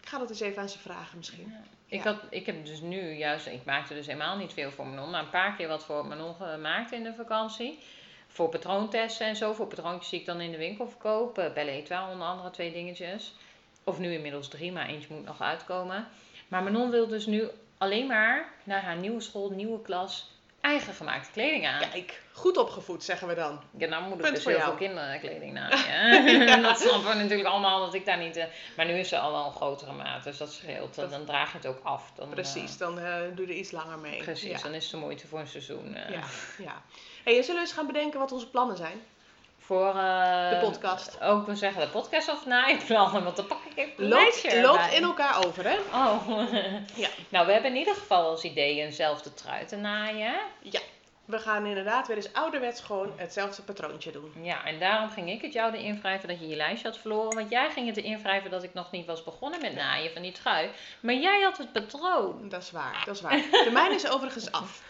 ik 0.02 0.08
ga 0.08 0.18
dat 0.18 0.30
eens 0.30 0.40
even 0.40 0.62
aan 0.62 0.70
ze 0.70 0.80
vragen 0.80 1.18
misschien. 1.18 1.54
Ik, 1.88 2.04
Ja. 2.04 2.12
had, 2.12 2.22
ik 2.30 2.46
heb 2.46 2.66
dus 2.66 2.82
nu 2.82 3.12
juist, 3.12 3.46
ik 3.48 3.66
maakte 3.66 3.94
dus 3.94 4.06
helemaal 4.06 4.38
niet 4.38 4.54
veel 4.54 4.72
voor 4.72 4.88
Manon, 4.88 5.10
maar 5.10 5.22
een 5.24 5.30
paar 5.30 5.56
keer 5.56 5.68
wat 5.68 5.86
voor 5.86 6.06
Manon 6.06 6.36
gemaakt 6.36 6.92
in 6.92 7.04
de 7.04 7.14
vakantie. 7.14 7.80
Voor 8.38 8.50
patroontesten 8.50 9.28
en 9.28 9.36
zo, 9.36 9.54
voor 9.54 9.68
patroontjes 9.68 10.10
die 10.10 10.20
ik 10.20 10.26
dan 10.26 10.42
in 10.42 10.52
de 10.52 10.58
winkel 10.58 10.88
verkoop. 10.88 11.40
Uh, 11.40 11.54
Belle 11.54 11.72
Etoile 11.72 12.12
onder 12.12 12.28
andere 12.28 12.50
twee 12.50 12.72
dingetjes. 12.72 13.34
Of 13.84 14.00
nu 14.00 14.14
inmiddels 14.14 14.48
drie, 14.48 14.72
maar 14.72 14.88
eentje 14.88 15.14
moet 15.14 15.26
nog 15.26 15.42
uitkomen. 15.42 16.08
Maar 16.48 16.64
Manon 16.64 16.90
wil 16.90 17.08
dus 17.08 17.26
nu 17.26 17.48
alleen 17.78 18.08
maar 18.08 18.54
naar 18.64 18.82
haar 18.82 18.98
nieuwe 18.98 19.22
school, 19.22 19.50
nieuwe 19.50 19.82
klas, 19.82 20.32
eigen 20.68 20.94
gemaakte 20.94 21.32
kleding 21.32 21.68
aan. 21.68 21.90
Kijk, 21.90 22.22
goed 22.32 22.58
opgevoed 22.58 23.04
zeggen 23.04 23.28
we 23.28 23.34
dan. 23.36 23.62
Ja, 23.78 23.88
nou 23.88 24.04
moet 24.04 24.14
ik 24.14 24.22
Punt 24.22 24.36
dus 24.36 24.46
heel 24.46 24.58
jou. 24.58 24.68
veel 24.78 24.88
kinderkleding 24.88 25.54
naaien. 25.54 26.62
Dat 26.64 26.80
snappen 26.80 27.10
we 27.10 27.16
natuurlijk 27.16 27.50
allemaal, 27.50 27.80
dat 27.80 27.94
ik 27.94 28.06
daar 28.06 28.18
niet... 28.18 28.36
eh, 28.36 28.46
maar 28.78 28.86
nu 28.86 28.94
is 28.94 29.10
ze 29.10 29.18
al 29.20 29.32
wel 29.32 29.46
een 29.46 29.52
grotere 29.52 29.92
maat, 29.94 30.24
dus 30.24 30.38
dat 30.38 30.52
scheelt. 30.54 30.96
Dat- 30.96 31.12
Dan 31.12 31.26
draag 31.26 31.52
je 31.52 31.58
het 31.58 31.66
ook 31.68 31.80
af. 31.84 32.12
Dan, 32.16 32.28
eh, 32.28 32.34
Precies, 32.34 32.78
dan 32.78 33.00
eh, 33.00 33.14
doe 33.36 33.46
je 33.48 33.52
er 33.54 33.60
iets 33.60 33.72
langer 33.72 33.98
mee. 34.00 34.24
Precies, 34.24 34.50
Ja, 34.52 34.62
dan 34.64 34.74
is 34.74 34.84
het 34.84 34.92
de 34.92 34.98
moeite 34.98 35.28
voor 35.28 35.40
een 35.40 35.48
seizoen. 35.48 35.96
eh. 35.96 36.10
ja. 36.10 36.22
ja. 36.58 36.82
Hey, 37.24 37.38
en 37.38 37.44
zullen 37.44 37.62
we 37.62 37.68
eens 37.68 37.76
gaan 37.78 37.88
bedenken 37.88 38.20
wat 38.20 38.32
onze 38.32 38.50
plannen 38.50 38.78
zijn? 38.78 39.02
Voor 39.68 39.96
eh, 39.96 40.50
De 40.50 40.58
podcast. 40.62 41.22
Ook 41.22 41.46
we 41.46 41.56
zeggen 41.56 41.82
de 41.82 41.88
podcast 41.88 42.30
of 42.30 42.46
naaiplannen, 42.46 43.24
want 43.24 43.36
dan 43.36 43.48
pak 43.48 43.60
ik 43.70 43.78
even 43.78 44.04
een 44.04 44.10
Loopt, 44.10 44.22
lijstje 44.22 44.62
loopt 44.62 44.94
in 44.94 45.04
elkaar 45.04 45.46
over, 45.46 45.64
hè? 45.64 45.78
Oh. 45.94 46.28
Ja. 46.96 47.10
Nou, 47.30 47.46
we 47.46 47.52
hebben 47.52 47.72
in 47.72 47.78
ieder 47.78 47.94
geval 47.94 48.30
als 48.30 48.44
idee 48.44 48.82
eenzelfde 48.82 49.34
trui 49.34 49.66
te 49.66 49.76
naaien. 49.76 50.34
We 51.26 51.40
gaan 51.40 51.66
inderdaad 51.66 52.08
weer 52.08 52.16
eens 52.16 52.34
ouderwets 52.34 52.82
gewoon 52.82 53.12
hetzelfde 53.16 53.62
patroontje 53.62 54.12
doen. 54.12 54.32
Ja, 54.42 54.66
en 54.66 54.80
daarom 54.80 55.10
ging 55.10 55.30
ik 55.30 55.42
het 55.42 55.54
jou 55.54 55.72
de 55.72 55.84
invrijven 55.84 56.28
dat 56.28 56.40
je 56.40 56.48
je 56.48 56.56
lijstje 56.56 56.88
had 56.88 56.98
verloren. 56.98 57.36
Want 57.36 57.50
jij 57.50 57.70
ging 57.70 57.88
het 57.88 57.98
invrijven 57.98 58.52
dat 58.52 58.64
ik 58.64 58.74
nog 58.74 58.92
niet 58.92 59.06
was 59.06 59.24
begonnen 59.24 59.62
met 59.62 59.76
naaien 59.76 60.12
van 60.14 60.22
die 60.22 60.32
trui. 60.32 60.70
Maar 61.00 61.16
jij 61.16 61.42
had 61.42 61.58
het 61.58 61.72
patroon. 61.72 62.50
Dat 62.50 62.62
is 62.62 62.72
waar, 62.72 63.02
dat 63.06 63.16
is 63.16 63.22
waar. 63.22 63.38
De 63.38 63.70
mijne 63.74 63.96
is 63.96 64.10
overigens 64.10 64.52
af. 64.52 64.82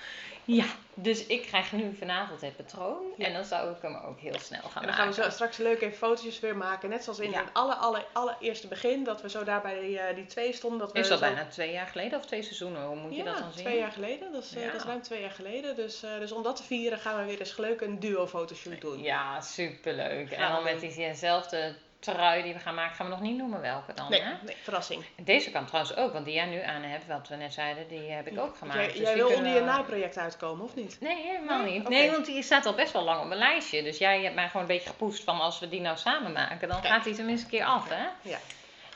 Ja, 0.46 0.66
dus 1.00 1.26
ik 1.26 1.42
krijg 1.42 1.72
nu 1.72 1.96
vanavond 1.96 2.42
het 2.42 2.56
patroon. 2.56 2.98
Ja. 3.18 3.26
En 3.26 3.34
dan 3.34 3.46
zou 3.46 3.72
ik 3.72 3.82
hem 3.82 3.96
ook 3.96 4.20
heel 4.20 4.40
snel 4.40 4.62
gaan 4.62 4.82
En 4.82 4.88
dan 4.88 4.96
gaan 4.98 5.10
we 5.10 5.16
maken. 5.16 5.24
zo 5.24 5.30
straks 5.30 5.58
leuk 5.58 5.82
even 5.82 5.98
fotootjes 5.98 6.40
weer 6.40 6.58
maken. 6.58 6.90
Net 6.90 7.04
zoals 7.04 7.20
in 7.20 7.32
Ja. 7.32 7.40
het 7.40 7.50
aller, 7.54 7.76
aller, 7.76 8.06
allereerste 8.14 8.68
begin. 8.68 9.04
Dat 9.04 9.22
we 9.22 9.30
zo 9.30 9.44
daar 9.44 9.62
bij 9.62 9.80
die, 9.80 10.00
eh, 10.00 10.16
die 10.16 10.26
twee 10.26 10.54
stonden. 10.54 10.80
Dat 10.80 10.92
we 10.92 11.00
Is 11.00 11.08
dat 11.08 11.20
zo- 11.20 11.26
bijna 11.26 11.46
twee 11.46 11.72
jaar 11.72 11.88
geleden 11.88 12.20
of 12.20 12.26
twee 12.26 12.42
seizoenen? 12.44 12.86
Hoe 12.86 12.96
moet 12.96 13.12
je 13.12 13.18
ja, 13.18 13.24
dat 13.24 13.38
dan 13.38 13.52
zien? 13.54 13.64
twee 13.66 13.78
jaar 13.78 13.92
geleden. 13.92 14.32
Dat 14.32 14.44
is, 14.44 14.56
eh, 14.56 14.62
Ja. 14.64 14.72
dat 14.72 14.76
is 14.82 14.88
ruim 14.88 15.02
twee 15.02 15.22
jaar 15.22 15.32
geleden. 15.32 15.76
Dus, 15.76 16.04
eh, 16.04 16.20
dus 16.20 16.32
om 16.32 16.44
dat 16.44 16.56
te 16.56 16.64
vieren 16.64 17.00
gaan 17.00 17.20
we 17.20 17.26
weer 17.26 17.40
eens 17.40 17.58
leuk 17.58 17.82
een 17.82 18.00
duo-fotoshoot 18.00 18.82
doen. 18.82 19.02
Ja, 19.02 19.42
superleuk. 19.42 20.32
En 20.32 20.52
dan 20.52 20.64
met 20.64 20.80
diezelfde 20.80 21.76
trui 22.00 22.44
die 22.44 22.54
we 22.54 22.60
gaan 22.60 22.76
maken, 22.76 22.96
gaan 22.96 23.06
we 23.06 23.12
nog 23.12 23.22
niet 23.22 23.38
noemen 23.38 23.62
welke 23.62 23.94
dan, 23.94 24.10
Nee, 24.10 24.22
hè? 24.22 24.34
nee, 24.46 24.56
verrassing. 24.62 25.04
Deze 25.16 25.52
kan 25.52 25.66
trouwens 25.66 25.96
ook, 25.96 26.14
want 26.14 26.26
die 26.26 26.34
jij 26.34 26.46
nu 26.46 26.62
aan 26.62 26.82
hebt, 26.82 27.08
wat 27.08 27.28
we 27.28 27.36
net 27.36 27.54
zeiden, 27.54 27.88
die 27.88 28.10
heb 28.12 28.28
ik 28.28 28.40
ook 28.40 28.58
gemaakt. 28.58 28.80
Jij, 28.80 28.88
Dus 28.88 28.98
jij 28.98 29.16
wil 29.16 29.28
onder 29.28 29.54
je 29.54 29.62
naaiproject 29.62 30.18
uitkomen, 30.18 30.66
of 30.66 30.76
niet? 30.76 30.98
Nee, 31.02 31.16
helemaal 31.16 31.62
Nee? 31.62 31.80
niet. 31.80 31.88
Nee, 31.90 32.12
want 32.12 32.26
die 32.26 32.44
staat 32.44 32.66
al 32.66 32.74
best 32.74 32.94
wel 32.94 33.04
lang 33.04 33.20
op 33.22 33.28
mijn 33.28 33.40
lijstje. 33.40 33.84
Dus 33.84 33.98
jij 33.98 34.22
hebt 34.22 34.36
mij 34.36 34.48
gewoon 34.48 34.62
een 34.62 34.68
beetje 34.68 34.90
gepoest 34.90 35.24
van 35.24 35.40
als 35.40 35.60
we 35.60 35.70
die 35.70 35.82
nou 35.82 35.98
samen 35.98 36.32
maken, 36.32 36.68
dan 36.68 36.82
Kijk. 36.82 36.94
gaat 36.94 37.04
die 37.04 37.16
tenminste 37.16 37.46
een 37.46 37.52
keer 37.52 37.66
af, 37.66 37.90
hè? 37.90 38.06
Ja. 38.22 38.38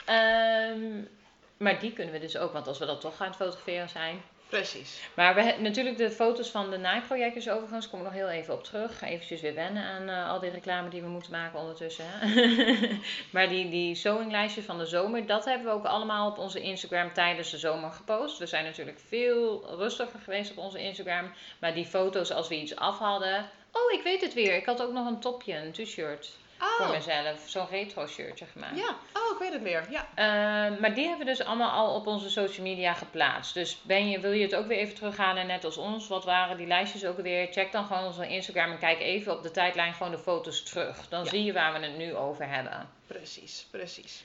Ehm, 0.05 1.03
maar 1.57 1.79
die 1.79 1.93
kunnen 1.93 2.13
we 2.13 2.19
dus 2.19 2.37
ook, 2.37 2.53
want 2.53 2.67
als 2.67 2.79
we 2.79 2.85
dat 2.85 3.01
toch 3.01 3.17
gaan 3.17 3.35
fotograferen 3.35 3.89
zijn. 3.89 4.21
Precies. 4.51 4.99
Maar 5.13 5.35
we 5.35 5.41
hebben 5.41 5.63
natuurlijk 5.63 5.97
de 5.97 6.11
foto's 6.11 6.49
van 6.49 6.69
de 6.69 6.77
naaiprojectjes 6.77 7.49
overigens, 7.49 7.89
kom 7.89 7.99
ik 7.99 8.05
nog 8.05 8.13
heel 8.13 8.29
even 8.29 8.53
op 8.53 8.63
terug. 8.63 9.01
Eventjes 9.01 9.41
weer 9.41 9.53
wennen 9.53 9.83
aan 9.83 10.09
eh, 10.09 10.29
al 10.29 10.39
die 10.39 10.49
reclame 10.49 10.89
die 10.89 11.01
we 11.01 11.07
moeten 11.07 11.31
maken 11.31 11.59
ondertussen. 11.59 12.05
Hè? 12.07 12.59
maar 13.33 13.49
die, 13.49 13.69
die 13.69 13.95
sewinglijstjes 13.95 14.65
van 14.65 14.77
de 14.77 14.85
zomer, 14.85 15.25
dat 15.25 15.45
hebben 15.45 15.67
we 15.67 15.73
ook 15.73 15.85
allemaal 15.85 16.29
op 16.29 16.37
onze 16.37 16.61
Instagram 16.61 17.13
tijdens 17.13 17.51
de 17.51 17.57
zomer 17.57 17.91
gepost. 17.91 18.37
We 18.37 18.45
zijn 18.45 18.63
natuurlijk 18.63 18.99
veel 19.07 19.65
rustiger 19.77 20.19
geweest 20.19 20.51
op 20.51 20.57
onze 20.57 20.79
Instagram. 20.79 21.31
Maar 21.59 21.73
die 21.73 21.85
foto's 21.85 22.31
als 22.31 22.47
we 22.47 22.61
iets 22.61 22.75
af 22.75 22.97
hadden. 22.97 23.49
Oh, 23.71 23.91
ik 23.91 24.03
weet 24.03 24.21
het 24.21 24.33
weer. 24.33 24.55
Ik 24.55 24.65
had 24.65 24.81
ook 24.81 24.93
nog 24.93 25.07
een 25.07 25.19
topje, 25.19 25.55
een 25.55 25.71
t-shirt 25.71 26.31
voor 26.77 26.85
Oh, 26.85 26.91
mezelf. 26.91 27.43
Zo'n 27.49 27.67
retro 27.69 28.07
shirtje 28.07 28.45
gemaakt. 28.45 28.77
ja. 28.77 28.89
Oh, 29.13 29.31
ik 29.33 29.37
weet 29.39 29.53
het 29.53 29.61
weer. 29.61 29.85
Ja. 29.89 30.01
Uh, 30.71 30.79
maar 30.79 30.93
die 30.93 31.07
hebben 31.07 31.25
we 31.25 31.31
dus 31.35 31.43
allemaal 31.45 31.71
al 31.71 31.95
op 31.95 32.07
onze 32.07 32.29
social 32.29 32.65
media 32.65 32.93
geplaatst. 32.93 33.53
Dus 33.53 33.81
ben 33.81 34.09
je, 34.09 34.19
wil 34.19 34.31
je 34.31 34.43
het 34.43 34.55
ook 34.55 34.67
weer 34.67 34.77
even 34.77 34.95
terughalen, 34.95 35.47
net 35.47 35.65
als 35.65 35.77
ons? 35.77 36.07
Wat 36.07 36.23
waren 36.25 36.57
die 36.57 36.67
lijstjes 36.67 37.05
ook 37.05 37.17
weer? 37.17 37.47
Check 37.51 37.71
dan 37.71 37.85
gewoon 37.85 38.03
onze 38.05 38.27
Instagram 38.27 38.71
en 38.71 38.79
kijk 38.79 38.99
even 38.99 39.33
op 39.37 39.43
de 39.43 39.51
tijdlijn 39.51 39.93
gewoon 39.93 40.11
de 40.11 40.17
foto's 40.19 40.63
terug. 40.63 41.07
Dan 41.09 41.23
Ja. 41.23 41.29
zie 41.29 41.43
je 41.43 41.53
waar 41.53 41.73
we 41.79 41.85
het 41.85 41.97
nu 41.97 42.15
over 42.15 42.47
hebben. 42.49 42.89
Precies, 43.07 43.67
precies. 43.71 44.23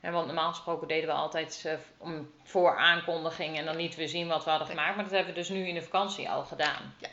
En 0.00 0.12
want 0.12 0.26
normaal 0.26 0.50
gesproken 0.50 0.88
deden 0.88 1.06
we 1.08 1.14
altijd 1.14 1.62
eh, 1.66 1.72
om 1.98 2.30
voor 2.44 2.76
aankondiging 2.76 3.58
en 3.58 3.64
dan 3.64 3.76
niet 3.76 3.94
weer 3.96 4.08
zien 4.08 4.28
wat 4.28 4.44
we 4.44 4.50
hadden 4.50 4.68
gemaakt. 4.68 4.94
Maar 4.94 5.04
dat 5.04 5.12
hebben 5.12 5.34
we 5.34 5.38
dus 5.40 5.48
nu 5.48 5.66
in 5.68 5.74
de 5.74 5.82
vakantie 5.82 6.30
al 6.30 6.44
gedaan. 6.44 6.94
Ja. 6.98 7.08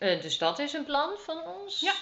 Eh, 0.00 0.20
dus 0.22 0.38
dat 0.38 0.58
is 0.58 0.72
een 0.72 0.84
plan 0.84 1.10
van 1.18 1.42
ons. 1.42 1.80
Ja. 1.80 1.92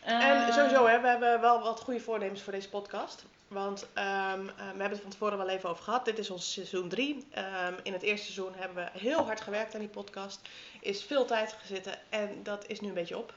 Eh, 0.00 0.28
En 0.28 0.52
sowieso, 0.52 0.86
hè, 0.86 1.00
we 1.00 1.08
hebben 1.08 1.40
wel 1.40 1.60
wat 1.60 1.80
goede 1.80 2.00
voornemens 2.00 2.42
voor 2.42 2.52
deze 2.52 2.68
podcast. 2.68 3.24
Want 3.48 3.86
ehm, 3.94 4.48
eh, 4.48 4.54
we 4.56 4.62
hebben 4.62 4.90
het 4.90 5.00
van 5.00 5.10
tevoren 5.10 5.38
wel 5.38 5.48
even 5.48 5.68
over 5.68 5.84
gehad. 5.84 6.04
Dit 6.04 6.18
is 6.18 6.30
ons 6.30 6.52
seizoen 6.52 6.88
3. 6.88 7.26
in 7.82 7.92
het 7.92 8.02
eerste 8.02 8.32
seizoen 8.32 8.54
hebben 8.56 8.84
we 8.84 8.98
heel 8.98 9.24
hard 9.24 9.40
gewerkt 9.40 9.74
aan 9.74 9.80
die 9.80 9.88
podcast. 9.88 10.40
Is 10.80 11.04
veel 11.04 11.24
tijd 11.24 11.52
gezitten 11.60 11.98
en 12.08 12.42
dat 12.42 12.66
is 12.66 12.80
nu 12.80 12.88
een 12.88 12.94
beetje 12.94 13.18
op. 13.18 13.34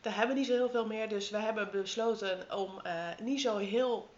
Daar 0.00 0.16
hebben 0.16 0.34
we 0.34 0.40
niet 0.40 0.48
zo 0.48 0.56
heel 0.56 0.70
veel 0.70 0.86
meer. 0.86 1.08
Dus 1.08 1.30
we 1.30 1.38
hebben 1.38 1.70
besloten 1.70 2.46
om 2.56 2.82
niet 3.22 3.40
zo 3.40 3.56
heel... 3.56 4.08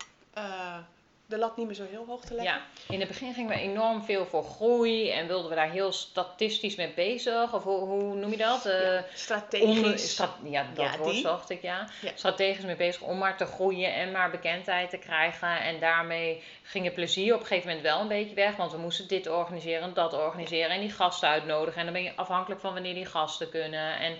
de 1.28 1.38
lat 1.38 1.56
niet 1.56 1.66
meer 1.66 1.74
zo 1.74 1.84
heel 1.90 2.04
hoog 2.06 2.24
te 2.24 2.34
leggen. 2.34 2.54
Ja, 2.54 2.60
in 2.94 2.98
het 3.00 3.08
begin 3.08 3.34
gingen 3.34 3.50
we 3.56 3.60
enorm 3.60 4.02
veel 4.04 4.26
voor 4.26 4.44
groei 4.44 5.10
en 5.10 5.26
wilden 5.26 5.48
we 5.50 5.54
daar 5.56 5.70
heel 5.70 5.92
statistisch 5.92 6.74
mee 6.76 6.92
bezig. 6.94 7.54
Of 7.54 7.62
hoe, 7.62 7.78
hoe 7.78 8.14
noem 8.14 8.30
je 8.30 8.36
dat? 8.36 8.66
Eh, 8.66 8.82
Ja, 8.82 9.04
strategisch. 9.14 9.66
onder- 9.76 9.98
stra- 9.98 10.36
ja, 10.44 10.66
dat 10.74 10.84
Ja, 10.92 10.98
woord 10.98 11.14
zocht 11.16 11.50
ik, 11.50 11.62
ja. 11.62 11.88
Ja. 12.02 12.10
Strategisch 12.14 12.64
mee 12.64 12.76
bezig 12.76 13.02
om 13.02 13.18
maar 13.18 13.36
te 13.36 13.44
groeien 13.46 13.94
en 13.94 14.12
maar 14.12 14.30
bekendheid 14.30 14.90
te 14.90 14.98
krijgen. 14.98 15.60
En 15.60 15.80
daarmee 15.80 16.42
ging 16.62 16.84
het 16.84 16.94
plezier 16.94 17.34
op 17.34 17.40
een 17.40 17.46
gegeven 17.46 17.68
moment 17.68 17.86
wel 17.86 18.00
een 18.00 18.08
beetje 18.08 18.34
weg. 18.34 18.56
Want 18.56 18.72
we 18.72 18.78
moesten 18.78 19.08
dit 19.08 19.28
organiseren, 19.28 19.94
dat 19.94 20.12
organiseren 20.12 20.70
en 20.70 20.80
die 20.80 20.90
gasten 20.92 21.28
uitnodigen. 21.28 21.78
En 21.78 21.84
dan 21.84 21.94
ben 21.94 22.02
je 22.02 22.16
afhankelijk 22.16 22.60
van 22.60 22.72
wanneer 22.72 22.94
die 22.94 23.06
gasten 23.06 23.48
kunnen. 23.50 23.98
En 23.98 24.16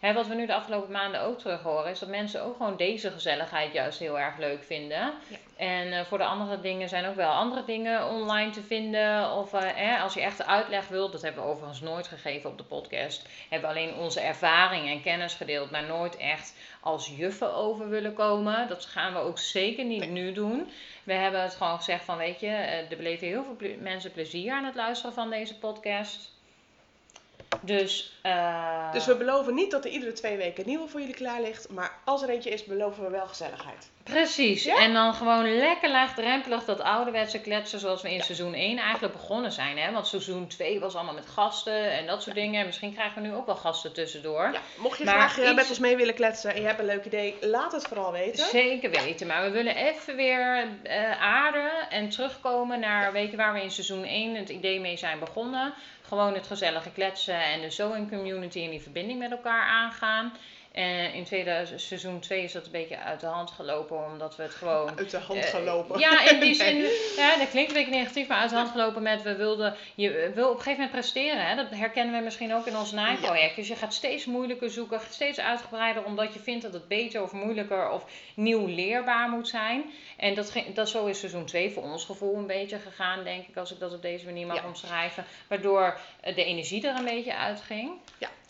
hè, 0.00 0.12
wat 0.12 0.26
we 0.26 0.34
nu 0.34 0.46
de 0.46 0.54
afgelopen 0.54 0.92
maanden 0.92 1.20
ook 1.20 1.38
terug 1.38 1.62
horen, 1.62 1.90
is 1.90 1.98
dat 1.98 2.08
mensen 2.08 2.42
ook 2.42 2.56
gewoon 2.56 2.76
deze 2.76 3.10
gezelligheid 3.10 3.72
juist 3.72 3.98
heel 3.98 4.18
erg 4.18 4.38
leuk 4.38 4.64
vinden. 4.64 5.12
Ja. 5.28 5.36
En 5.56 5.92
eh, 5.92 6.04
voor 6.04 6.18
de 6.18 6.24
andere 6.24 6.60
dingen 6.60 6.88
zijn 6.88 7.06
ook 7.06 7.14
wel 7.14 7.30
andere 7.30 7.64
dingen 7.64 8.08
online 8.08 8.50
te 8.50 8.62
vinden. 8.62 9.32
Of 9.32 9.52
eh, 9.52 9.60
hè, 9.74 9.98
als 9.98 10.14
je 10.14 10.20
echt 10.20 10.36
de 10.36 10.46
uitleg 10.46 10.88
wilt, 10.88 11.12
dat 11.12 11.22
hebben 11.22 11.42
we 11.42 11.48
overigens 11.48 11.80
nooit 11.80 12.08
gegeven 12.08 12.50
op 12.50 12.58
de 12.58 12.64
podcast. 12.64 13.28
Hebben 13.48 13.70
we 13.70 13.76
alleen 13.76 13.94
onze 13.94 14.20
ervaring 14.20 14.88
en 14.88 15.02
kennis 15.02 15.34
gedeeld, 15.34 15.70
maar 15.70 15.84
nooit 15.84 16.16
echt 16.16 16.54
als 16.80 17.12
juffen 17.16 17.54
over 17.54 17.88
willen 17.88 18.14
komen. 18.14 18.68
Dat 18.68 18.84
gaan 18.84 19.12
we 19.12 19.18
ook 19.18 19.38
zeker 19.38 19.84
niet 19.84 19.98
Nee. 19.98 20.08
nu 20.08 20.32
doen. 20.32 20.70
We 21.04 21.12
hebben 21.12 21.42
het 21.42 21.54
gewoon 21.54 21.76
gezegd 21.76 22.04
van, 22.04 22.16
weet 22.16 22.40
je, 22.40 22.46
eh, 22.46 22.90
er 22.90 22.96
beleven 22.96 23.26
heel 23.26 23.44
veel 23.44 23.76
mensen 23.80 24.12
plezier 24.12 24.52
aan 24.52 24.64
het 24.64 24.74
luisteren 24.74 25.12
van 25.14 25.30
deze 25.30 25.58
podcast. 25.58 26.36
Dus, 27.60 28.18
eh, 28.22 28.92
Dus 28.92 29.06
we 29.06 29.16
beloven 29.16 29.54
niet 29.54 29.70
dat 29.70 29.84
er 29.84 29.90
iedere 29.90 30.12
twee 30.12 30.36
weken 30.36 30.62
een 30.62 30.68
nieuwe 30.68 30.88
voor 30.88 31.00
jullie 31.00 31.14
klaar 31.14 31.40
ligt. 31.40 31.68
Maar 31.70 31.92
als 32.04 32.22
er 32.22 32.28
eentje 32.28 32.50
is, 32.50 32.64
beloven 32.64 33.04
we 33.04 33.10
wel 33.10 33.26
gezelligheid. 33.26 33.90
Precies. 34.02 34.64
Ja? 34.64 34.76
En 34.78 34.92
dan 34.92 35.14
gewoon 35.14 35.56
lekker 35.58 35.90
laagdrempelig 35.90 36.64
dat 36.64 36.80
ouderwetse 36.80 37.40
kletsen 37.40 37.78
zoals 37.80 38.02
we 38.02 38.08
in 38.10 38.16
Ja. 38.16 38.22
seizoen 38.22 38.54
1 38.54 38.78
eigenlijk 38.78 39.12
begonnen 39.12 39.52
zijn. 39.52 39.78
Hè? 39.78 39.92
Want 39.92 40.06
seizoen 40.06 40.46
2 40.46 40.80
was 40.80 40.94
allemaal 40.94 41.14
met 41.14 41.26
gasten 41.26 41.90
en 41.92 42.06
dat 42.06 42.22
soort 42.22 42.34
dingen. 42.36 42.66
Misschien 42.66 42.94
krijgen 42.94 43.22
we 43.22 43.28
nu 43.28 43.34
ook 43.34 43.46
wel 43.46 43.56
gasten 43.56 43.92
tussendoor. 43.92 44.50
Ja, 44.52 44.60
mocht 44.78 44.98
je 44.98 45.04
Maar 45.04 45.14
graag 45.14 45.38
eh, 45.38 45.44
iets- 45.44 45.54
met 45.54 45.68
ons 45.68 45.78
mee 45.78 45.96
willen 45.96 46.14
kletsen 46.14 46.54
en 46.54 46.60
je 46.60 46.66
hebt 46.66 46.78
een 46.78 46.86
leuk 46.86 47.04
idee, 47.04 47.34
laat 47.40 47.72
het 47.72 47.86
vooral 47.86 48.12
weten. 48.12 48.46
Zeker 48.46 48.90
weten. 48.90 49.26
Maar 49.26 49.42
we 49.42 49.50
willen 49.50 49.76
even 49.76 50.16
weer 50.16 50.68
aarden 51.20 51.67
en 51.98 52.08
terugkomen 52.08 52.80
naar 52.80 53.12
weet 53.12 53.30
je, 53.30 53.36
waar 53.36 53.52
we 53.52 53.62
in 53.62 53.70
seizoen 53.70 54.04
1 54.04 54.34
het 54.34 54.48
idee 54.48 54.80
mee 54.80 54.96
zijn 54.96 55.18
begonnen. 55.18 55.74
Gewoon 56.02 56.34
het 56.34 56.46
gezellige 56.46 56.90
kletsen 56.90 57.42
en 57.42 57.60
de 57.60 57.70
sewing 57.70 58.10
community 58.10 58.60
en 58.60 58.70
die 58.70 58.80
verbinding 58.80 59.18
met 59.18 59.30
elkaar 59.30 59.62
aangaan. 59.62 60.32
En 60.78 61.12
in 61.12 61.24
tweede, 61.24 61.66
seizoen 61.76 62.20
2 62.20 62.42
is 62.42 62.52
dat 62.52 62.64
een 62.64 62.70
beetje 62.70 62.98
uit 62.98 63.20
de 63.20 63.26
hand 63.26 63.50
gelopen, 63.50 64.04
omdat 64.12 64.36
we 64.36 64.42
het 64.42 64.54
gewoon 64.54 64.98
Uit 64.98 65.10
de 65.10 65.16
hand 65.18 65.44
Eh, 65.44 65.50
gelopen. 65.50 65.98
Ja, 65.98 66.28
in 66.30 66.40
die 66.40 66.54
zin, 66.64 66.78
Nee. 66.78 66.90
ja, 67.16 67.36
dat 67.38 67.50
klinkt 67.50 67.70
een 67.70 67.76
beetje 67.76 67.98
negatief, 67.98 68.28
maar 68.28 68.38
uit 68.38 68.50
de 68.50 68.56
hand 68.56 68.70
gelopen 68.70 69.02
met 69.02 69.22
we 69.22 69.36
wilden, 69.36 69.74
je 69.94 70.10
wil 70.34 70.44
op 70.48 70.56
een 70.56 70.62
gegeven 70.62 70.72
moment 70.72 70.90
presteren. 70.90 71.46
Hè? 71.46 71.56
Dat 71.56 71.70
herkennen 71.70 72.18
we 72.18 72.24
misschien 72.24 72.54
ook 72.54 72.66
in 72.66 72.76
ons 72.76 72.92
naaiproject. 72.92 73.56
Dus 73.56 73.68
je 73.68 73.76
gaat 73.76 73.94
steeds 73.94 74.24
moeilijker 74.24 74.70
zoeken, 74.70 75.00
steeds 75.10 75.40
uitgebreider, 75.40 76.04
omdat 76.04 76.34
je 76.34 76.40
vindt 76.40 76.62
dat 76.62 76.72
het 76.72 76.88
beter 76.88 77.22
of 77.22 77.32
moeilijker 77.32 77.90
of 77.90 78.04
nieuw 78.34 78.66
leerbaar 78.66 79.28
moet 79.28 79.48
zijn. 79.48 79.84
En 80.16 80.34
dat, 80.34 80.52
dat 80.74 80.88
zo 80.88 81.06
is 81.06 81.18
seizoen 81.18 81.44
2 81.44 81.70
voor 81.70 81.82
ons 81.82 82.04
gevoel 82.04 82.36
een 82.36 82.46
beetje 82.46 82.78
gegaan, 82.78 83.24
denk 83.24 83.46
ik, 83.48 83.56
als 83.56 83.72
ik 83.72 83.78
dat 83.78 83.92
op 83.94 84.02
deze 84.02 84.24
manier 84.24 84.46
mag 84.46 84.56
Ja. 84.56 84.66
omschrijven. 84.66 85.24
Waardoor 85.48 85.98
eh, 86.20 86.34
de 86.34 86.44
energie 86.44 86.88
er 86.88 86.96
een 86.96 87.04
beetje 87.04 87.36
uitging. 87.36 87.90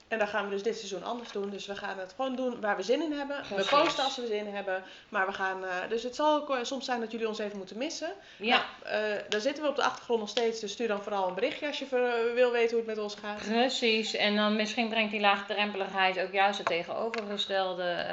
En 0.08 0.18
dan 0.18 0.28
gaan 0.28 0.44
we 0.44 0.50
dus 0.50 0.62
dit 0.62 0.76
seizoen 0.76 1.04
anders 1.04 1.32
doen. 1.32 1.50
Dus 1.50 1.66
we 1.66 1.76
gaan 1.76 1.98
het 1.98 2.12
gewoon 2.16 2.36
doen 2.36 2.60
waar 2.60 2.76
we 2.76 2.82
zin 2.82 3.02
in 3.02 3.12
hebben. 3.12 3.36
Precies. 3.48 3.70
We 3.70 3.76
posten 3.76 4.04
als 4.04 4.16
we 4.16 4.26
zin 4.26 4.46
hebben. 4.54 4.82
Maar 5.08 5.26
we 5.26 5.32
gaan. 5.32 5.64
eh, 5.64 5.70
dus 5.88 6.02
het 6.02 6.14
zal 6.14 6.54
eh, 6.56 6.64
soms 6.64 6.84
zijn 6.84 7.00
dat 7.00 7.10
jullie 7.10 7.28
ons 7.28 7.38
even 7.38 7.56
moeten 7.58 7.78
missen. 7.78 8.12
Ja, 8.36 8.64
Nou, 8.84 8.96
eh, 9.02 9.22
daar 9.28 9.40
zitten 9.40 9.62
we 9.62 9.68
op 9.68 9.76
de 9.76 9.82
achtergrond 9.82 10.20
nog 10.20 10.28
steeds. 10.28 10.60
Dus 10.60 10.72
stuur 10.72 10.88
dan 10.88 11.02
vooral 11.02 11.28
een 11.28 11.34
berichtje 11.34 11.66
als 11.66 11.78
je 11.78 11.86
wil 12.34 12.50
weten 12.52 12.70
hoe 12.76 12.86
het 12.86 12.96
met 12.96 13.04
ons 13.04 13.14
gaat. 13.14 13.42
Precies, 13.42 14.14
en 14.14 14.36
dan 14.36 14.56
misschien 14.56 14.88
brengt 14.88 15.10
die 15.10 15.20
laagdrempeligheid 15.20 16.18
ook 16.20 16.32
juist 16.32 16.58
de 16.58 16.64
tegenovergestelde 16.64 18.06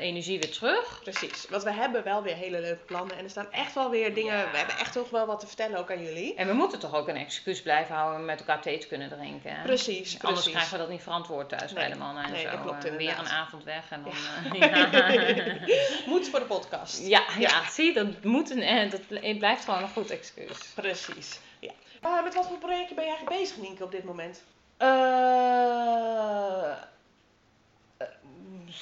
energie 0.00 0.38
weer 0.38 0.50
terug. 0.50 1.00
Precies. 1.02 1.46
Want 1.50 1.62
we 1.62 1.72
hebben 1.72 2.04
wel 2.04 2.22
weer 2.22 2.34
hele 2.34 2.60
leuke 2.60 2.84
plannen. 2.84 3.16
En 3.16 3.24
er 3.24 3.30
staan 3.30 3.52
echt 3.52 3.74
wel 3.74 3.90
weer 3.90 4.14
dingen. 4.14 4.36
Ja. 4.36 4.50
We 4.50 4.56
hebben 4.56 4.76
echt 4.78 4.92
toch 4.92 5.10
wel 5.10 5.26
wat 5.26 5.40
te 5.40 5.46
vertellen 5.46 5.78
ook 5.78 5.90
aan 5.90 6.02
jullie. 6.04 6.34
En 6.34 6.46
we 6.46 6.52
moeten 6.52 6.78
toch 6.78 6.94
ook 6.94 7.08
een 7.08 7.16
excuus 7.16 7.62
blijven 7.62 7.94
houden 7.94 8.18
om 8.20 8.24
met 8.26 8.38
elkaar 8.38 8.60
thee 8.62 8.78
te 8.78 8.86
kunnen 8.86 9.08
drinken. 9.08 9.54
hè? 9.56 9.62
Precies, 9.62 10.12
Anders 10.12 10.20
precies. 10.32 10.50
krijgen 10.52 10.72
we 10.72 10.78
dat 10.78 10.87
niet 10.88 11.02
verantwoord 11.02 11.48
thuis 11.48 11.72
bij 11.72 11.90
de 11.90 11.96
mannen 11.98 12.24
en 12.24 12.30
nee, 12.30 12.42
zo. 12.44 12.50
dat 12.50 12.60
klopt 12.60 12.84
Eh, 12.84 12.96
weer 12.96 13.18
een 13.18 13.28
avond 13.28 13.64
weg 13.64 13.90
en 13.90 14.02
dan... 14.02 14.12
Ja. 14.60 14.90
eh, 14.92 15.66
ja. 15.66 15.76
Moet 16.10 16.28
voor 16.28 16.38
de 16.38 16.44
podcast. 16.44 17.06
ja, 17.06 17.22
ja, 17.38 17.68
zie, 17.70 17.94
dat, 17.94 18.24
moet 18.24 18.50
een, 18.50 18.62
eh, 18.62 18.90
dat 18.90 19.00
het 19.08 19.38
blijft 19.38 19.64
gewoon 19.64 19.82
een 19.82 19.88
goed 19.88 20.10
excuus. 20.10 20.58
Precies. 20.74 21.40
Ja. 21.58 21.72
Met 22.24 22.34
wat 22.34 22.46
voor 22.46 22.58
projecten 22.58 22.94
ben 22.96 23.04
je 23.04 23.10
eigenlijk 23.10 23.40
bezig, 23.40 23.56
Nienke, 23.56 23.84
op 23.84 23.90
dit 23.90 24.04
moment? 24.04 24.42
Eh, 24.76 24.88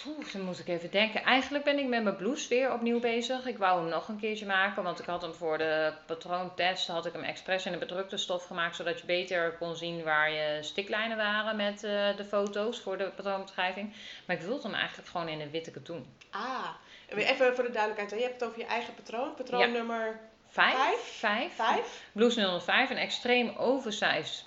Oeh, 0.06 0.32
dan 0.32 0.40
moet 0.42 0.58
ik 0.58 0.68
even 0.68 0.90
denken. 0.90 1.22
Eigenlijk 1.22 1.64
ben 1.64 1.78
ik 1.78 1.86
met 1.86 2.02
mijn 2.02 2.16
blouse 2.16 2.48
weer 2.48 2.72
opnieuw 2.72 3.00
bezig. 3.00 3.46
Ik 3.46 3.58
wou 3.58 3.80
hem 3.80 3.88
nog 3.88 4.08
een 4.08 4.18
keertje 4.18 4.46
maken, 4.46 4.82
want 4.82 4.98
ik 4.98 5.06
had 5.06 5.22
hem 5.22 5.34
voor 5.34 5.58
de 5.58 5.92
patroontest 6.06 6.88
had 6.88 7.06
ik 7.06 7.12
hem 7.12 7.22
expres 7.22 7.66
in 7.66 7.72
een 7.72 7.78
bedrukte 7.78 8.16
stof 8.16 8.44
gemaakt, 8.44 8.76
zodat 8.76 9.00
je 9.00 9.06
beter 9.06 9.52
kon 9.52 9.76
zien 9.76 10.02
waar 10.02 10.30
je 10.30 10.58
stiklijnen 10.62 11.16
waren 11.16 11.56
met 11.56 11.84
eh, 11.84 12.16
de 12.16 12.24
foto's 12.24 12.80
voor 12.80 12.98
de 12.98 13.10
patroonbeschrijving. 13.16 13.94
Maar 14.26 14.36
ik 14.36 14.42
wilde 14.42 14.62
hem 14.62 14.74
eigenlijk 14.74 15.08
gewoon 15.08 15.28
in 15.28 15.40
een 15.40 15.50
witte 15.50 15.70
katoen. 15.70 16.06
Ah, 16.30 16.68
even 17.08 17.54
voor 17.54 17.64
de 17.64 17.70
duidelijkheid. 17.70 18.10
Je 18.10 18.26
hebt 18.26 18.40
het 18.40 18.48
over 18.48 18.58
je 18.58 18.66
eigen 18.66 18.94
patroon. 18.94 19.34
Patroon 19.34 19.72
nummer 19.72 20.20
Vijf? 20.48 20.76
Vijf? 20.76 21.00
Vijf. 21.00 21.54
5. 21.54 22.02
Blouse 22.12 22.60
005, 22.60 22.90
een 22.90 22.96
extreem 22.96 23.56
oversized 23.56 24.44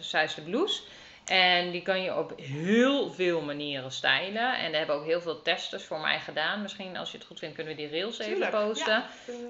sized 0.00 0.44
blouse. 0.44 0.82
En 1.30 1.70
die 1.70 1.82
kan 1.82 2.02
je 2.02 2.16
op 2.16 2.32
heel 2.36 3.10
veel 3.10 3.40
manieren 3.40 3.90
stylen. 3.90 4.58
En 4.58 4.70
daar 4.70 4.78
hebben 4.78 4.96
ook 4.96 5.04
heel 5.04 5.20
veel 5.20 5.42
testers 5.42 5.84
voor 5.84 6.00
mij 6.00 6.20
gedaan. 6.20 6.62
Misschien 6.62 6.96
als 6.96 7.10
je 7.10 7.18
het 7.18 7.26
goed 7.26 7.38
vindt 7.38 7.54
kunnen 7.54 7.76
we 7.76 7.82
die 7.82 7.90
rails 7.90 8.18
even 8.18 8.50
posten. 8.50 9.04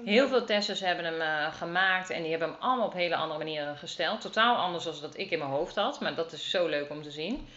Heel 0.05 0.27
veel 0.27 0.45
testers 0.45 0.79
hebben 0.79 1.05
hem 1.05 1.21
eh, 1.21 1.53
gemaakt 1.53 2.09
en 2.09 2.21
die 2.21 2.31
hebben 2.31 2.49
hem 2.49 2.57
allemaal 2.59 2.85
op 2.85 2.93
hele 2.93 3.15
andere 3.15 3.37
manieren 3.37 3.77
gesteld. 3.77 4.21
Totaal 4.21 4.55
anders 4.55 4.83
dan 4.83 4.93
dat 5.01 5.17
ik 5.17 5.31
in 5.31 5.39
mijn 5.39 5.51
hoofd 5.51 5.75
had, 5.75 5.99
maar 5.99 6.15
dat 6.15 6.31
is 6.31 6.49
zo 6.49 6.67
leuk 6.67 6.89
om 6.89 7.03
te 7.03 7.11
zien. 7.11 7.47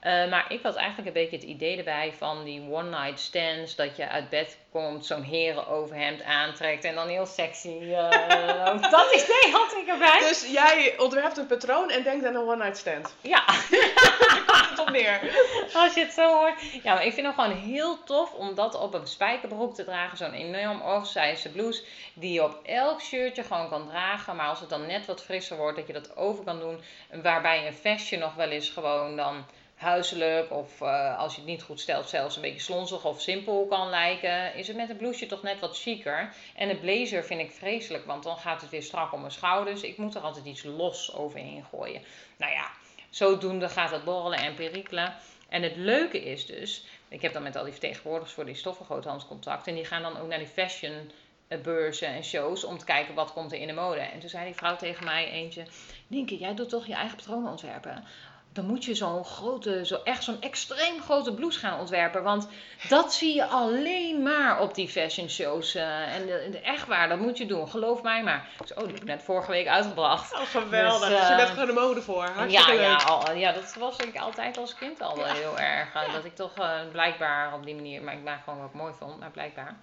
Eh, 0.00 0.28
maar 0.28 0.44
ik 0.52 0.62
had 0.62 0.74
eigenlijk 0.74 1.06
een 1.08 1.22
beetje 1.22 1.36
het 1.36 1.46
idee 1.46 1.76
erbij 1.78 2.12
van 2.18 2.44
die 2.44 2.60
one 2.72 2.88
night 2.98 3.20
stands. 3.20 3.74
Dat 3.76 3.96
je 3.96 4.08
uit 4.08 4.28
bed 4.28 4.58
komt, 4.72 5.06
zo'n 5.06 5.22
herenoverhemd 5.22 6.22
aantrekt 6.22 6.84
en 6.84 6.94
dan 6.94 7.08
heel 7.08 7.26
sexy. 7.26 7.68
eh, 7.68 8.64
dat 8.90 9.12
idee 9.12 9.52
had 9.52 9.74
ik 9.82 9.86
erbij. 9.88 10.18
Dus 10.18 10.50
jij 10.52 10.94
ontwerpt 10.98 11.36
een 11.36 11.46
patroon 11.46 11.90
en 11.90 12.02
denkt 12.02 12.24
aan 12.26 12.34
een 12.34 12.40
one 12.48 12.56
night 12.56 12.76
stand. 12.78 13.14
Ja, 13.20 13.44
Tot 14.76 14.90
neer. 14.90 15.20
als 15.74 15.94
je 15.94 16.00
het 16.00 16.12
zo 16.12 16.36
hoort. 16.38 16.60
Ja, 16.82 16.94
maar 16.94 17.04
ik 17.04 17.12
vind 17.12 17.26
het 17.26 17.34
gewoon 17.34 17.56
heel 17.56 18.04
tof 18.04 18.32
om 18.34 18.54
dat 18.54 18.74
op 18.74 18.94
een 18.94 19.06
spijkerbroek 19.06 19.74
te 19.74 19.84
dragen. 19.84 20.16
Zo'n 20.16 20.32
enorm 20.32 20.82
oversized 20.82 21.52
blouse 21.52 21.82
die 22.14 22.32
je 22.32 22.44
op 22.44 22.60
elk 22.64 23.00
shirtje 23.00 23.42
gewoon 23.42 23.68
kan 23.68 23.88
dragen. 23.88 24.36
Maar 24.36 24.48
als 24.48 24.60
het 24.60 24.68
dan 24.68 24.86
net 24.86 25.06
wat 25.06 25.24
frisser 25.24 25.56
wordt, 25.56 25.76
dat 25.76 25.86
je 25.86 25.92
dat 25.92 26.16
over 26.16 26.44
kan 26.44 26.58
doen. 26.60 26.80
Waarbij 27.22 27.66
een 27.66 27.74
vestje 27.74 28.16
nog 28.18 28.34
wel 28.34 28.48
eens 28.48 28.70
gewoon 28.70 29.16
dan 29.16 29.44
huiselijk 29.78 30.50
of 30.50 30.80
eh, 30.80 31.18
als 31.18 31.34
je 31.34 31.40
het 31.40 31.50
niet 31.50 31.62
goed 31.62 31.80
stelt 31.80 32.08
zelfs 32.08 32.36
een 32.36 32.42
beetje 32.42 32.60
slonzig 32.60 33.04
of 33.04 33.20
simpel 33.20 33.66
kan 33.66 33.88
lijken, 33.88 34.54
is 34.54 34.68
het 34.68 34.76
met 34.76 34.90
een 34.90 34.96
blouseje 34.96 35.26
toch 35.26 35.42
net 35.42 35.60
wat 35.60 35.78
chiquer. 35.78 36.32
En 36.56 36.70
een 36.70 36.80
blazer 36.80 37.24
vind 37.24 37.40
ik 37.40 37.52
vreselijk, 37.52 38.06
want 38.06 38.22
dan 38.22 38.36
gaat 38.36 38.60
het 38.60 38.70
weer 38.70 38.82
strak 38.82 39.12
om 39.12 39.20
mijn 39.20 39.32
schouders. 39.32 39.82
Ik 39.82 39.96
moet 39.96 40.14
er 40.14 40.20
altijd 40.20 40.44
iets 40.44 40.62
los 40.62 41.14
overheen 41.14 41.64
gooien. 41.70 42.02
Nou 42.36 42.52
ja, 42.52 42.70
zodoende 43.10 43.68
gaat 43.68 43.90
het 43.90 44.04
borrelen 44.04 44.38
en 44.38 44.54
perikelen. 44.54 45.14
En 45.48 45.62
het 45.62 45.76
leuke 45.76 46.24
is 46.24 46.46
dus, 46.46 46.84
ik 47.08 47.22
heb 47.22 47.32
dan 47.32 47.42
met 47.42 47.56
al 47.56 47.62
die 47.62 47.72
vertegenwoordigers 47.72 48.34
voor 48.34 48.44
die 48.44 48.54
stoffengroothandels 48.54 49.26
contact 49.26 49.66
en 49.66 49.74
die 49.74 49.84
gaan 49.84 50.02
dan 50.02 50.18
ook 50.18 50.28
naar 50.28 50.38
die 50.38 50.46
fashion 50.46 51.10
eh, 51.48 51.60
beurzen 51.60 52.08
en 52.08 52.24
shows 52.24 52.64
om 52.64 52.78
te 52.78 52.84
kijken 52.84 53.14
wat 53.14 53.32
komt 53.32 53.52
er 53.52 53.60
in 53.60 53.66
de 53.66 53.72
mode. 53.72 54.00
En 54.00 54.20
toen 54.20 54.28
zei 54.28 54.44
die 54.44 54.54
vrouw 54.54 54.76
tegen 54.76 55.04
mij 55.04 55.30
eentje, 55.30 55.62
Nienke, 56.06 56.36
jij 56.36 56.54
doet 56.54 56.68
toch 56.68 56.86
je 56.86 56.94
eigen 56.94 57.16
patronen 57.16 57.50
ontwerpen? 57.50 58.04
Dan 58.58 58.66
moet 58.66 58.84
je 58.84 58.94
zo'n 58.94 59.24
grote, 59.24 59.86
zo 59.86 60.00
echt 60.04 60.24
zo'n 60.24 60.40
extreem 60.40 61.02
grote 61.02 61.34
blouse 61.34 61.58
gaan 61.58 61.78
ontwerpen. 61.80 62.22
Want 62.22 62.48
dat 62.88 63.12
zie 63.14 63.34
je 63.34 63.44
alleen 63.46 64.22
maar 64.22 64.60
op 64.60 64.74
die 64.74 64.88
fashion 64.88 65.28
shows. 65.28 65.74
eh, 65.74 66.14
en 66.14 66.26
de, 66.26 66.48
de- 66.50 66.60
echt 66.60 66.86
waar, 66.86 67.08
dat 67.08 67.18
moet 67.18 67.38
je 67.38 67.46
doen. 67.46 67.68
Geloof 67.68 68.02
mij 68.02 68.22
maar. 68.22 68.48
Zei, 68.64 68.78
oh, 68.78 68.84
die 68.84 68.94
heb 68.94 69.02
ik 69.02 69.08
net 69.08 69.22
vorige 69.22 69.50
week 69.50 69.66
uitgebracht. 69.66 70.32
Oh, 70.34 70.40
geweldig. 70.40 71.08
Dus, 71.08 71.18
Dus, 71.18 71.26
je 71.26 71.32
eh, 71.32 71.36
bent 71.36 71.48
gewoon 71.50 71.66
de 71.66 71.72
mode 71.72 72.02
voor. 72.02 72.24
Hartstikke 72.24 72.72
Ja, 72.72 72.80
ja, 72.82 72.88
leuk. 72.90 73.02
al, 73.02 73.32
ja, 73.34 73.52
dat 73.52 73.74
was 73.78 73.96
ik 73.96 74.16
altijd 74.16 74.56
als 74.58 74.74
kind 74.74 75.02
al 75.02 75.16
wel 75.16 75.24
heel 75.26 75.58
erg. 75.58 75.94
eh, 75.94 76.12
Dat 76.12 76.24
ik 76.24 76.34
toch 76.34 76.52
blijkbaar 76.92 77.54
op 77.54 77.64
die 77.64 77.74
manier, 77.74 78.02
maar 78.02 78.14
ik 78.14 78.22
maak 78.22 78.44
gewoon 78.44 78.60
wat 78.60 78.74
mooi 78.74 78.92
vond, 78.98 79.18
maar 79.18 79.30
blijkbaar. 79.30 79.76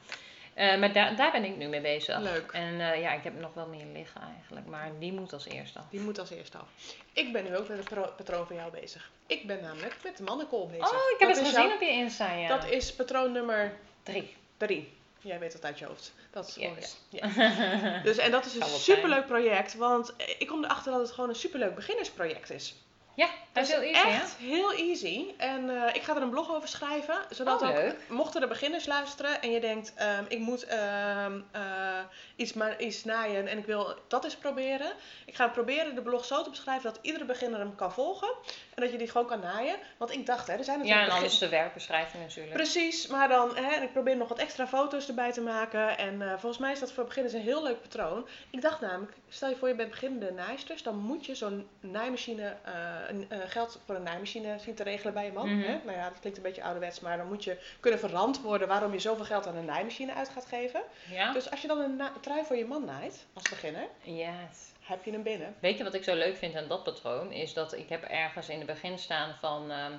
Eh, 0.56 0.80
maar 0.80 0.94
daar 0.94 1.16
daar 1.16 1.32
ben 1.32 1.44
ik 1.44 1.58
nu 1.58 1.68
mee 1.68 1.82
bezig. 1.82 2.20
Leuk. 2.20 2.52
En 2.52 2.82
eh, 2.82 3.02
ja, 3.02 3.12
ik 3.12 3.24
heb 3.24 3.40
nog 3.40 3.54
wel 3.54 3.68
meer 3.68 3.86
liggen 3.94 4.22
eigenlijk, 4.36 4.66
maar 4.66 4.92
die 5.00 5.14
moet 5.14 5.34
als 5.34 5.46
eerste. 5.46 5.80
Die 5.90 6.00
moet 6.00 6.20
als 6.20 6.30
eerste 6.30 6.58
af. 6.58 6.68
Ik 7.14 7.34
ben 7.34 7.44
nu 7.44 7.58
ook 7.58 7.68
met 7.68 7.78
het 7.78 8.16
patroon 8.16 8.48
van 8.48 8.56
jou 8.56 8.72
bezig. 8.72 9.12
Ik 9.28 9.48
ben 9.48 9.62
namelijk 9.62 9.96
met 10.04 10.18
de 10.18 10.24
mannenkool 10.24 10.68
bezig. 10.68 10.92
Oh, 10.92 11.10
ik 11.14 11.20
heb 11.20 11.30
Dat 11.30 11.38
het 11.38 11.48
gezien 11.48 11.74
op 11.74 11.82
je 11.82 11.90
Insta, 11.90 12.34
ja. 12.34 12.48
Dat 12.48 12.70
is 12.70 12.94
patroon 12.94 13.32
nummer 13.32 13.74
Drie. 14.04 14.36
3. 14.58 14.94
Jij 15.22 15.40
weet 15.40 15.54
het 15.54 15.66
uit 15.66 15.80
je 15.80 15.86
hoofd. 15.86 16.14
Dat 16.32 16.48
is 16.48 16.56
Yes. 16.56 16.98
ja. 17.10 17.30
Ja. 17.36 18.02
Dus, 18.04 18.18
en 18.18 18.32
dat 18.32 18.46
is 18.46 18.56
een 18.60 18.66
superleuk 18.66 19.26
project, 19.26 19.76
want 19.76 20.14
ik 20.38 20.48
kom 20.48 20.64
erachter 20.64 20.92
dat 20.92 21.02
het 21.02 21.12
gewoon 21.12 21.30
een 21.30 21.36
superleuk 21.36 21.76
beginnersproject 21.76 22.50
is. 22.50 22.76
Ja, 23.16 23.28
dat 23.52 23.64
is 23.64 23.72
heel 23.72 23.82
easy, 23.82 24.08
hè? 24.08 24.14
echt 24.14 24.36
heel 24.36 24.74
easy. 24.74 25.26
En 25.38 25.70
eh, 25.70 25.96
ik 25.96 26.02
ga 26.02 26.16
er 26.16 26.22
een 26.22 26.30
blog 26.30 26.56
over 26.56 26.68
schrijven, 26.68 27.16
zodat 27.30 27.62
Oh, 27.62 27.70
ook, 27.70 27.96
mochten 28.08 28.42
er 28.42 28.48
beginners 28.48 28.86
luisteren 28.86 29.42
en 29.42 29.52
je 29.52 29.60
denkt, 29.60 29.94
ehm, 29.96 30.24
ik 30.28 30.40
moet 30.40 30.66
ehm, 30.66 31.40
eh, 31.52 32.00
iets, 32.36 32.54
maar, 32.54 32.82
iets 32.82 33.04
naaien 33.04 33.48
en 33.48 33.58
ik 33.58 33.66
wil 33.66 33.96
dat 34.08 34.24
eens 34.24 34.36
proberen. 34.36 34.92
Ik 35.26 35.36
ga 35.36 35.48
proberen 35.48 35.96
de 35.96 36.02
blog 36.02 36.26
zo 36.26 36.44
te 36.44 36.50
beschrijven 36.50 36.94
dat 36.94 37.00
iedere 37.02 37.26
beginner 37.26 37.60
hem 37.60 37.76
kan 37.76 37.94
volgen 37.94 38.30
en 38.76 38.82
dat 38.84 38.92
je 38.92 38.98
die 38.98 39.10
gewoon 39.10 39.28
kan 39.28 39.40
naaien. 39.40 39.76
Want 39.98 40.12
ik 40.12 40.26
dacht, 40.26 40.48
hè, 40.48 40.54
er 40.54 40.64
zijn 40.64 40.78
Ja, 40.78 40.84
natuurlijk 40.84 41.02
en 41.04 41.10
dan 41.10 41.20
begin- 41.20 41.34
is 41.34 41.50
de 41.50 41.58
werkbeschrijving 41.58 42.24
natuurlijk. 42.24 42.56
Precies, 42.56 43.08
maar 43.08 43.28
dan, 43.28 43.56
hè, 43.56 43.72
en 43.76 43.84
ik 43.84 43.92
probeer 43.92 44.18
nog 44.18 44.28
wat 44.28 44.40
extra 44.40 44.68
foto's 44.68 45.08
erbij 45.08 45.32
te 45.32 45.42
maken. 45.42 45.98
En 45.98 46.22
eh, 46.22 46.30
volgens 46.30 46.58
mij 46.58 46.72
is 46.72 46.80
dat 46.80 46.92
voor 46.92 47.04
beginners 47.06 47.34
een 47.34 47.42
heel 47.42 47.64
leuk 47.64 47.82
patroon. 47.82 48.28
Ik 48.50 48.62
dacht 48.62 48.82
namelijk, 48.82 49.14
stel 49.30 49.50
je 49.50 49.56
voor 49.56 49.68
je 49.68 49.76
bent 49.76 49.90
beginnende 49.90 50.32
naaisters, 50.32 50.84
dan 50.84 50.98
moet 50.98 51.26
je 51.26 51.36
zo'n 51.36 51.68
naaimachine, 51.80 52.56
eh, 52.64 52.74
een, 53.08 53.26
eh, 53.30 53.38
geld 53.46 53.80
voor 53.86 53.96
een 53.96 54.04
naaimachine 54.04 54.60
zien 54.60 54.76
te 54.76 54.84
regelen 54.84 55.14
bij 55.14 55.26
je 55.26 55.32
man. 55.32 55.56
Mhm. 55.58 55.68
hè? 55.68 55.80
Nou 55.86 55.98
ja, 55.98 56.10
dat 56.10 56.20
klinkt 56.20 56.38
een 56.38 56.44
beetje 56.44 56.64
ouderwets, 56.64 57.00
maar 57.00 57.18
dan 57.18 57.28
moet 57.28 57.44
je 57.44 57.58
kunnen 57.80 58.00
verantwoorden 58.00 58.68
waarom 58.68 58.94
je 58.94 59.00
zoveel 59.00 59.26
geld 59.26 59.48
aan 59.48 59.56
een 59.56 59.66
naaimachine 59.66 60.14
uit 60.14 60.30
gaat 60.30 60.46
geven. 60.46 60.82
Ja? 61.12 61.34
Dus 61.34 61.52
als 61.52 61.62
je 61.62 61.68
dan 61.68 61.80
een 61.80 62.02
trui 62.22 62.44
voor 62.46 62.56
je 62.56 62.66
man 62.66 62.86
naait, 62.86 63.26
als 63.34 63.50
beginner, 63.50 63.88
Yes. 64.02 64.74
Heb 64.86 65.04
je 65.04 65.12
hem 65.12 65.24
binnen. 65.24 65.56
Weet 65.60 65.78
je 65.78 65.84
wat 65.84 65.94
ik 65.94 66.04
zo 66.04 66.16
leuk 66.16 66.38
vind 66.38 66.56
aan 66.56 66.68
dat 66.68 66.84
patroon? 66.84 67.32
Is 67.32 67.54
dat 67.54 67.74
ik 67.74 67.90
heb 67.90 68.04
ergens 68.04 68.50
in 68.50 68.58
het 68.58 68.68
begin 68.68 68.98
staan 69.00 69.36
van... 69.40 69.72
ehm, 69.72 69.92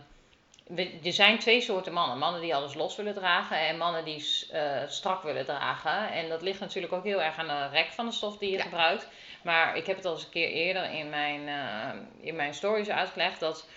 we- 0.67 0.99
er 1.05 1.13
zijn 1.13 1.39
twee 1.39 1.61
soorten 1.61 1.93
mannen. 1.93 2.19
Mannen 2.19 2.41
die 2.41 2.55
alles 2.55 2.75
los 2.75 2.97
willen 2.97 3.15
dragen 3.15 3.59
en 3.59 3.77
mannen 3.77 4.05
die 4.05 4.47
eh, 4.53 4.83
strak 4.87 5.23
willen 5.23 5.45
dragen. 5.45 6.13
En 6.13 6.29
dat 6.29 6.43
ligt 6.43 6.61
natuurlijk 6.61 6.93
ook 6.93 7.05
heel 7.05 7.23
erg 7.23 7.39
aan 7.39 7.47
de 7.49 7.69
rek 7.69 7.93
van 7.93 8.07
de 8.07 8.13
stof 8.13 8.39
die 8.39 8.51
je 8.51 8.57
Ja. 8.57 8.63
gebruikt. 8.63 9.09
Maar 9.43 9.77
ik 9.77 9.87
heb 9.87 9.97
het 9.97 10.05
al 10.05 10.13
eens 10.13 10.25
een 10.25 10.31
keer 10.31 10.49
eerder 10.49 10.91
in 10.91 11.11
mijn, 11.11 11.49
eh, 11.49 12.01
in 12.27 12.37
mijn 12.37 12.55
stories 12.55 12.89
uitgelegd 12.91 13.41
dat... 13.41 13.69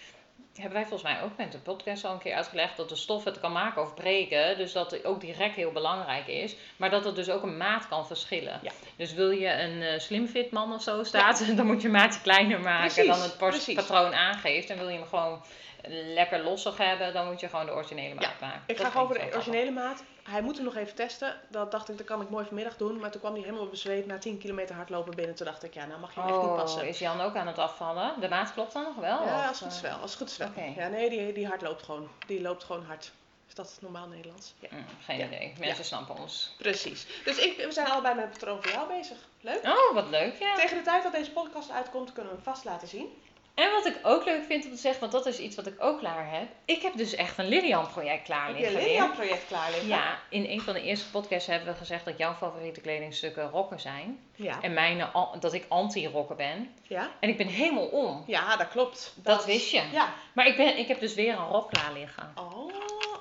Hebben 0.60 0.80
wij 0.80 0.88
volgens 0.88 1.12
mij 1.14 1.22
ook 1.24 1.38
met 1.38 1.52
de 1.52 1.58
podcast 1.58 2.06
al 2.06 2.12
een 2.14 2.20
keer 2.20 2.34
uitgelegd 2.34 2.78
dat 2.78 2.90
de 2.90 2.96
stof 2.96 3.24
het 3.24 3.40
kan 3.40 3.52
maken 3.52 3.82
of 3.82 3.94
breken. 3.94 4.58
Dus 4.58 4.72
dat 4.72 5.06
ook 5.06 5.22
die 5.22 5.34
rek 5.34 5.56
heel 5.56 5.72
belangrijk 5.72 6.28
is. 6.28 6.56
Maar 6.78 6.90
dat 6.90 7.06
het 7.06 7.16
dus 7.16 7.30
ook 7.30 7.44
een 7.44 7.58
maat 7.58 7.88
kan 7.88 8.08
verschillen. 8.08 8.60
Ja. 8.62 8.72
Dus 8.96 9.14
wil 9.14 9.30
je 9.32 9.62
een 9.62 9.82
eh 9.82 10.00
slimfit 10.00 10.52
man 10.52 10.74
of 10.74 10.82
zo 10.82 11.04
staat, 11.04 11.46
dan 11.58 11.66
moet 11.66 11.82
je 11.82 11.90
maatje 11.90 12.22
kleiner 12.22 12.60
maken 12.60 12.94
Precies, 12.94 13.12
dan 13.12 13.22
het 13.22 13.38
precies. 13.38 13.76
patroon 13.76 14.14
aangeeft. 14.14 14.70
En 14.70 14.78
wil 14.78 14.90
je 14.90 14.98
hem 14.98 15.08
gewoon 15.08 15.42
lekker 15.88 16.40
lossig 16.44 16.78
hebben, 16.78 17.14
dan 17.14 17.26
moet 17.28 17.40
je 17.40 17.50
gewoon 17.50 17.66
de 17.66 17.72
originele 17.72 18.14
maat 18.16 18.24
Ja, 18.40 18.46
maken. 18.48 18.62
Ik 18.66 18.78
Dat 18.78 18.86
ga 18.86 18.92
gewoon 18.92 19.08
voor 19.08 19.18
de 19.20 19.34
originele 19.34 19.72
maat. 19.72 20.04
Hij 20.24 20.42
moet 20.42 20.56
hem 20.56 20.66
nog 20.66 20.76
even 20.76 20.96
testen. 20.96 21.42
Dat 21.48 21.72
dacht 21.72 21.90
ik, 21.90 21.98
dat 21.98 22.06
kan 22.06 22.22
ik 22.22 22.30
mooi 22.30 22.46
vanmiddag 22.46 22.78
doen. 22.78 23.00
Maar 23.00 23.12
toen 23.12 23.20
kwam 23.22 23.34
hij 23.34 23.42
helemaal 23.44 23.68
bezweet 23.68 24.06
na 24.06 24.18
10 24.18 24.38
kilometer 24.38 24.76
hardlopen 24.76 25.16
binnen. 25.16 25.36
Toen 25.36 25.46
dacht 25.46 25.64
ik, 25.64 25.74
ja, 25.74 25.86
nou 25.86 26.00
mag 26.00 26.14
je 26.14 26.20
hem 26.20 26.30
echt 26.30 26.38
niet 26.42 26.48
Oh, 26.48 26.56
passen. 26.56 26.88
is 26.88 27.00
Jan 27.00 27.22
ook 27.22 27.36
aan 27.36 27.48
het 27.48 27.58
afvallen? 27.58 28.20
De 28.20 28.28
maat 28.30 28.54
klopt 28.54 28.74
dan 28.74 28.84
nog 28.84 28.96
wel? 28.96 29.24
Ja, 29.26 29.48
als 29.48 29.60
het 29.60 29.68
goed 29.68 29.72
is 29.72 29.82
eh, 29.84 29.92
wel. 29.92 30.02
Als 30.02 30.10
het 30.12 30.20
goed 30.20 30.30
is 30.30 30.38
wel. 30.38 30.50
Ja, 30.76 30.88
nee, 30.88 31.10
die, 31.10 31.34
die 31.34 31.48
hard 31.48 31.62
loopt 31.62 31.84
gewoon. 31.84 32.10
Die 32.28 32.42
loopt 32.42 32.64
gewoon 32.64 32.84
hard. 32.86 33.12
Is 33.48 33.56
dat 33.56 33.78
normaal 33.82 34.08
Nederlands? 34.08 34.54
Ja. 34.60 34.68
mm, 34.72 34.86
geen 35.06 35.18
Ja. 35.18 35.26
idee. 35.26 35.54
Mensen 35.60 35.86
snappen 35.86 36.18
ons. 36.18 36.56
Precies. 36.58 37.08
Dus 37.24 37.38
ik, 37.38 37.58
we 37.58 37.72
zijn 37.72 37.88
allebei 37.88 38.16
met 38.16 38.24
het 38.24 38.34
patroon 38.34 38.62
voor 38.64 38.72
jou 38.72 38.88
bezig. 38.88 39.18
Leuk. 39.42 39.64
Oh, 39.64 39.94
wat 39.94 40.08
leuk, 40.10 40.36
ja. 40.40 40.56
Tegen 40.56 40.78
de 40.78 40.84
tijd 40.84 41.04
dat 41.04 41.12
deze 41.12 41.32
podcast 41.32 41.72
uitkomt, 41.72 42.14
kunnen 42.14 42.32
we 42.32 42.38
hem 42.44 42.54
vast 42.54 42.66
laten 42.66 42.88
zien. 42.88 43.22
En 43.60 43.72
wat 43.72 43.86
ik 43.86 44.00
ook 44.04 44.26
leuk 44.26 44.44
vind 44.46 44.66
om 44.66 44.72
te 44.72 44.78
zeggen, 44.78 45.00
want 45.00 45.12
dat 45.12 45.26
is 45.26 45.40
iets 45.40 45.56
wat 45.56 45.68
ik 45.68 45.84
ook 45.84 46.00
klaar 46.00 46.32
heb. 46.32 46.48
Ik 46.66 46.82
heb 46.82 46.98
dus 46.98 47.16
echt 47.16 47.38
een 47.38 47.48
Lilian-project 47.48 48.24
klaar 48.24 48.48
Heb 48.48 48.56
je 48.56 48.62
liggen 48.62 48.80
een 48.80 48.86
weer. 48.86 48.94
Lilian-project 48.94 49.48
klaar 49.48 49.70
liggen? 49.70 49.88
Ja, 49.88 50.20
in 50.30 50.46
een 50.46 50.62
van 50.62 50.74
de 50.74 50.82
eerste 50.82 51.10
podcasts 51.10 51.48
hebben 51.48 51.68
we 51.74 51.76
gezegd 51.80 52.06
dat 52.06 52.18
jouw 52.18 52.34
favoriete 52.34 52.82
kledingstukken 52.82 53.50
rokken 53.50 53.80
zijn. 53.80 54.20
Ja. 54.36 54.62
En 54.62 54.74
mijne, 54.74 55.06
al- 55.06 55.40
dat 55.40 55.54
ik 55.54 55.66
anti-rokken 55.68 56.36
ben. 56.36 56.74
Ja? 56.82 57.10
En 57.20 57.30
ik 57.30 57.38
ben 57.38 57.48
helemaal 57.48 57.88
om. 57.88 58.24
Ja, 58.28 58.56
dat 58.56 58.68
klopt. 58.70 59.14
Dat 59.16 59.46
wist 59.46 59.70
je. 59.72 59.84
Ja. 59.92 60.14
Maar 60.34 60.48
ik, 60.48 60.58
ben, 60.58 60.78
ik 60.78 60.88
heb 60.88 61.00
dus 61.00 61.14
weer 61.14 61.34
een 61.38 61.48
rok 61.48 61.70
klaar 61.70 61.94
liggen. 61.94 62.32
Oh, 62.36 62.72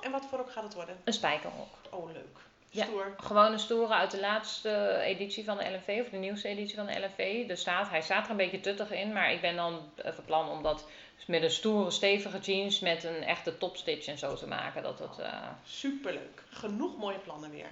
en 0.01 0.11
wat 0.11 0.25
voor 0.29 0.39
ook 0.39 0.51
gaat 0.51 0.63
het 0.63 0.73
worden? 0.73 1.01
Een 1.03 1.13
spijkerrok. 1.13 1.73
Oh, 1.89 2.11
leuk. 2.11 2.37
Ja. 2.69 2.83
Stoer. 2.83 3.13
Gewoon 3.17 3.51
een 3.51 3.59
stoere 3.59 3.93
uit 3.93 4.11
de 4.11 4.19
laatste 4.19 4.99
editie 5.03 5.43
van 5.43 5.57
de 5.57 5.63
LNV, 5.63 6.01
of 6.01 6.09
de 6.09 6.17
nieuwste 6.17 6.47
editie 6.47 6.75
van 6.75 6.85
de 6.85 6.99
LNV. 6.99 7.49
Er 7.49 7.57
staat, 7.57 7.89
hij 7.89 8.01
staat 8.01 8.25
er 8.25 8.31
een 8.31 8.37
beetje 8.37 8.59
tuttig 8.59 8.91
in, 8.91 9.13
maar 9.13 9.31
ik 9.31 9.41
ben 9.41 9.55
dan 9.55 9.91
eh, 9.95 10.13
van 10.13 10.25
plan 10.25 10.49
om 10.49 10.63
dat 10.63 10.85
met 11.27 11.43
een 11.43 11.51
stoere, 11.51 11.91
stevige 11.91 12.39
jeans 12.39 12.79
met 12.79 13.03
een 13.03 13.23
echte 13.23 13.57
topstitch 13.57 14.07
en 14.07 14.17
zo 14.17 14.35
te 14.35 14.47
maken. 14.47 14.83
Dat 14.83 14.99
het, 14.99 15.19
eh, 15.19 15.47
Superleuk. 15.63 16.43
Genoeg 16.49 16.97
mooie 16.97 17.19
plannen 17.19 17.49
weer. 17.51 17.69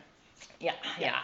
ja, 0.57 0.73
ja. 0.99 1.21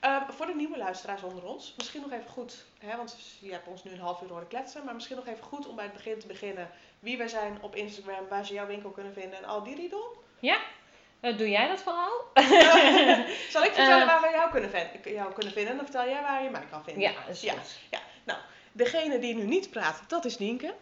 Ehm, 0.00 0.30
voor 0.30 0.46
de 0.46 0.54
nieuwe 0.54 0.78
luisteraars 0.78 1.22
onder 1.22 1.44
ons, 1.44 1.74
misschien 1.76 2.00
nog 2.00 2.12
even 2.12 2.30
goed, 2.30 2.64
hè, 2.78 2.96
want 2.96 3.16
je 3.40 3.52
hebt 3.52 3.66
ons 3.66 3.84
nu 3.84 3.90
een 3.90 4.00
half 4.00 4.22
uur 4.22 4.28
horen 4.28 4.48
kletsen, 4.48 4.84
maar 4.84 4.94
misschien 4.94 5.16
nog 5.16 5.26
even 5.26 5.44
goed 5.44 5.66
om 5.66 5.76
bij 5.76 5.84
het 5.84 5.94
begin 5.94 6.18
te 6.18 6.26
beginnen 6.26 6.70
wie 6.98 7.18
wij 7.18 7.28
zijn 7.28 7.58
op 7.62 7.74
Instagram, 7.74 8.28
waar 8.28 8.46
ze 8.46 8.54
jouw 8.54 8.66
winkel 8.66 8.90
kunnen 8.90 9.12
vinden 9.12 9.38
en 9.38 9.44
al 9.44 9.62
die 9.62 9.74
riedel. 9.74 10.22
Ja. 10.38 10.58
Eh, 11.20 11.38
doe 11.38 11.50
jij 11.50 11.68
dat 11.68 11.80
vooral? 11.82 12.24
Zal 13.54 13.64
ik 13.64 13.72
vertellen 13.72 14.00
Eh. 14.00 14.06
waar 14.06 14.20
we 14.20 14.28
jou 14.32 14.50
kunnen, 14.50 14.70
jou 15.04 15.32
kunnen 15.32 15.52
vinden? 15.52 15.76
Dan 15.76 15.84
vertel 15.84 16.04
jij 16.08 16.22
waar 16.22 16.42
je 16.42 16.50
mij 16.50 16.66
kan 16.70 16.84
vinden. 16.84 17.02
ja, 17.02 17.12
is 17.28 17.40
Ja. 17.40 17.54
Ja, 17.90 18.00
nou, 18.24 18.38
degene 18.72 19.18
die 19.18 19.34
nu 19.34 19.44
niet 19.44 19.70
praat, 19.70 20.02
dat 20.08 20.24
is 20.24 20.38
Nienke. 20.38 20.74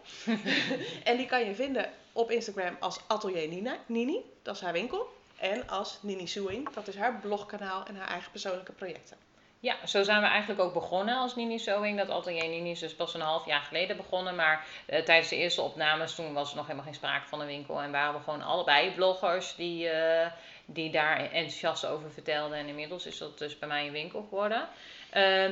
en 1.03 1.17
die 1.17 1.25
kan 1.25 1.45
je 1.45 1.55
vinden 1.55 1.91
op 2.11 2.31
Instagram 2.31 2.77
als 2.79 2.99
Atelier 3.07 3.47
Nina, 3.47 3.77
Nini, 3.85 4.21
dat 4.41 4.55
is 4.55 4.61
haar 4.61 4.73
winkel. 4.73 5.17
En 5.37 5.69
als 5.69 5.99
Nini 6.01 6.27
Sewing, 6.27 6.69
dat 6.73 6.87
is 6.87 6.95
haar 6.95 7.19
blogkanaal 7.21 7.85
en 7.85 7.95
haar 7.95 8.07
eigen 8.07 8.31
persoonlijke 8.31 8.71
projecten. 8.71 9.17
Ja, 9.61 9.75
zo 9.85 10.03
zijn 10.03 10.21
we 10.21 10.27
eigenlijk 10.27 10.61
ook 10.61 10.73
begonnen 10.73 11.17
als 11.17 11.35
Nini 11.35 11.59
Sewing. 11.59 11.97
Dat 11.97 12.09
atelier 12.09 12.47
Nini 12.47 12.71
is 12.71 12.79
dus 12.79 12.95
pas 12.95 13.13
een 13.13 13.21
half 13.21 13.45
jaar 13.45 13.61
geleden 13.61 13.97
begonnen. 13.97 14.35
Maar 14.35 14.65
eh, 14.85 15.03
tijdens 15.03 15.29
de 15.29 15.35
eerste 15.35 15.61
opnames, 15.61 16.15
toen 16.15 16.33
was 16.33 16.49
er 16.49 16.55
nog 16.55 16.65
helemaal 16.65 16.85
geen 16.85 16.95
sprake 16.95 17.27
van 17.27 17.41
een 17.41 17.47
winkel. 17.47 17.81
En 17.81 17.91
waren 17.91 18.13
we 18.13 18.23
gewoon 18.23 18.41
allebei 18.41 18.91
bloggers 18.91 19.55
die, 19.55 19.89
eh, 19.89 20.31
die 20.65 20.91
daar 20.91 21.19
enthousiast 21.19 21.85
over 21.85 22.11
vertelden. 22.11 22.57
En 22.57 22.67
inmiddels 22.67 23.05
is 23.05 23.17
dat 23.17 23.37
dus 23.37 23.59
bij 23.59 23.67
mij 23.67 23.85
een 23.85 23.91
winkel 23.91 24.21
geworden. 24.29 24.67
Eh, 25.09 25.49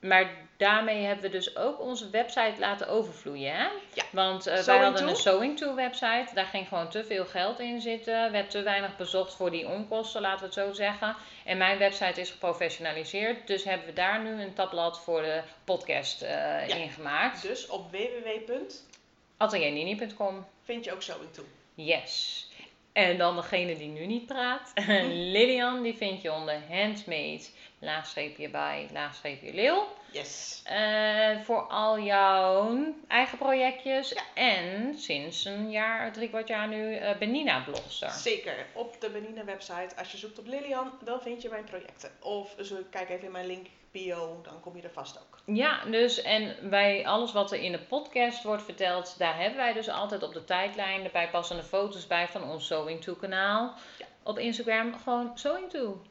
maar 0.00 0.30
daarmee 0.56 1.04
hebben 1.04 1.24
we 1.24 1.30
dus 1.30 1.56
ook 1.56 1.80
onze 1.80 2.10
website 2.10 2.54
laten 2.58 2.88
overvloeien. 2.88 3.52
Hè? 3.54 3.66
Ja. 3.94 4.02
Want 4.10 4.46
eh, 4.46 4.62
wij 4.62 4.78
hadden 4.78 5.02
To? 5.02 5.08
een 5.08 5.16
Sewing 5.16 5.58
To 5.58 5.74
website. 5.74 6.26
Daar 6.34 6.46
ging 6.46 6.68
gewoon 6.68 6.88
te 6.90 7.04
veel 7.04 7.24
geld 7.24 7.60
in 7.60 7.80
zitten. 7.80 8.32
Werd 8.32 8.50
te 8.50 8.62
weinig 8.62 8.96
bezocht 8.96 9.34
voor 9.34 9.50
die 9.50 9.66
onkosten, 9.66 10.20
laten 10.20 10.38
we 10.38 10.44
het 10.44 10.54
zo 10.54 10.72
zeggen. 10.72 11.16
En 11.44 11.56
mijn 11.58 11.78
website 11.78 12.20
is 12.20 12.30
geprofessionaliseerd. 12.30 13.46
Dus 13.46 13.64
hebben 13.64 13.86
we 13.86 13.92
daar 13.92 14.22
nu 14.22 14.42
een 14.42 14.54
tabblad 14.54 15.00
voor 15.00 15.22
de 15.22 15.40
podcast 15.64 16.22
eh 16.22 16.30
Ja. 16.68 16.74
ingemaakt. 16.76 17.42
Dus 17.42 17.66
op 17.66 17.90
www. 17.90 18.52
Ateliernini.com. 19.36 20.46
vind 20.64 20.84
je 20.84 20.92
ook 20.92 21.02
Sewing 21.02 21.32
toe. 21.32 21.44
Yes. 21.74 22.44
En 22.92 23.18
dan 23.18 23.36
degene 23.36 23.76
die 23.76 23.88
nu 23.88 24.06
niet 24.06 24.26
praat. 24.26 24.72
Lilian, 25.32 25.82
die 25.82 25.96
vind 25.96 26.22
je 26.22 26.32
onder 26.32 26.60
handmade, 26.68 27.42
laagstreepje 27.86 28.48
bij, 28.48 28.88
laagstreepje 28.92 29.54
leeuw. 29.54 29.86
Yes. 30.10 30.62
Eh, 30.64 31.40
voor 31.42 31.60
al 31.60 31.98
jouw 31.98 32.78
eigen 33.08 33.38
projectjes. 33.38 34.10
Ja. 34.10 34.22
En 34.34 34.94
sinds 34.98 35.44
een 35.44 35.70
jaar, 35.70 36.12
drie 36.12 36.28
kwart 36.28 36.48
jaar 36.48 36.68
nu, 36.68 36.94
eh 36.94 37.18
Benina 37.18 37.60
blogster. 37.60 38.10
Zeker. 38.10 38.66
Op 38.72 39.00
de 39.00 39.10
Benina 39.10 39.44
website, 39.44 39.96
als 39.98 40.12
je 40.12 40.18
zoekt 40.18 40.38
op 40.38 40.46
Lilian, 40.46 40.92
dan 41.04 41.20
vind 41.20 41.42
je 41.42 41.48
mijn 41.48 41.64
projecten. 41.64 42.10
Of 42.20 42.54
zo, 42.62 42.76
kijk 42.90 43.08
even 43.08 43.24
in 43.24 43.32
mijn 43.32 43.46
link 43.46 43.66
bio, 43.90 44.40
dan 44.42 44.60
kom 44.60 44.76
je 44.76 44.82
er 44.82 44.90
vast 44.90 45.18
ook. 45.20 45.56
Ja, 45.56 45.84
dus 45.84 46.22
en 46.22 46.56
bij 46.70 47.06
alles 47.06 47.32
wat 47.32 47.52
er 47.52 47.58
in 47.58 47.72
de 47.72 47.78
podcast 47.78 48.42
wordt 48.42 48.62
verteld, 48.62 49.18
daar 49.18 49.38
hebben 49.38 49.56
wij 49.56 49.72
dus 49.72 49.88
altijd 49.88 50.22
op 50.22 50.32
de 50.32 50.44
tijdlijn 50.44 51.02
de 51.02 51.10
bijpassende 51.12 51.62
foto's 51.62 52.06
bij 52.06 52.28
van 52.28 52.50
ons 52.50 52.66
Sewing 52.66 53.02
To 53.02 53.14
kanaal. 53.14 53.74
Ja. 53.98 54.06
Op 54.22 54.38
Instagram 54.38 54.94
gewoon 54.94 55.30
Sewing 55.34 55.70
To. 55.70 56.02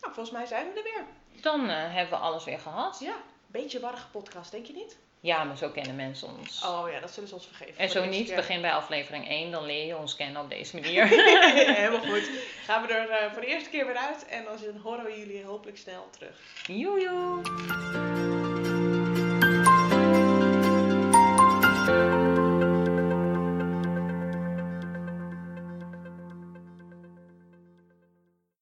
Nou, 0.00 0.14
volgens 0.14 0.30
mij 0.30 0.46
zijn 0.46 0.66
we 0.72 0.78
er 0.78 0.84
weer. 0.84 1.04
Dan 1.42 1.68
eh, 1.68 1.76
hebben 1.76 2.18
we 2.18 2.24
alles 2.24 2.44
weer 2.44 2.58
gehad. 2.58 2.98
Ja, 3.00 3.14
beetje 3.46 3.80
warrige 3.80 4.08
podcast, 4.08 4.50
denk 4.50 4.66
je 4.66 4.72
niet? 4.72 4.98
Ja, 5.22 5.44
maar 5.44 5.56
zo 5.56 5.70
kennen 5.70 5.96
mensen 5.96 6.28
ons. 6.38 6.64
Oh 6.64 6.90
ja, 6.92 7.00
dat 7.00 7.10
zullen 7.10 7.28
ze 7.28 7.34
ons 7.34 7.46
vergeven. 7.46 7.78
en 7.78 7.90
zo 7.90 8.04
niet, 8.04 8.26
keer. 8.26 8.36
begin 8.36 8.60
bij 8.60 8.72
aflevering 8.72 9.28
1, 9.28 9.50
dan 9.50 9.64
leer 9.64 9.86
je 9.86 9.96
ons 9.96 10.16
kennen 10.16 10.42
op 10.42 10.50
deze 10.50 10.74
manier. 10.80 11.06
Helemaal 11.06 12.00
goed. 12.00 12.30
Gaan 12.64 12.86
we 12.86 12.92
er 12.92 13.08
eh, 13.08 13.32
voor 13.32 13.40
de 13.40 13.46
eerste 13.46 13.70
keer 13.70 13.86
weer 13.86 13.96
uit 13.96 14.26
en 14.26 14.44
dan 14.44 14.76
horen 14.82 15.04
we 15.04 15.18
jullie 15.18 15.44
hopelijk 15.44 15.78
snel 15.78 16.08
terug. 16.10 16.36
Joejoe! 16.66 18.49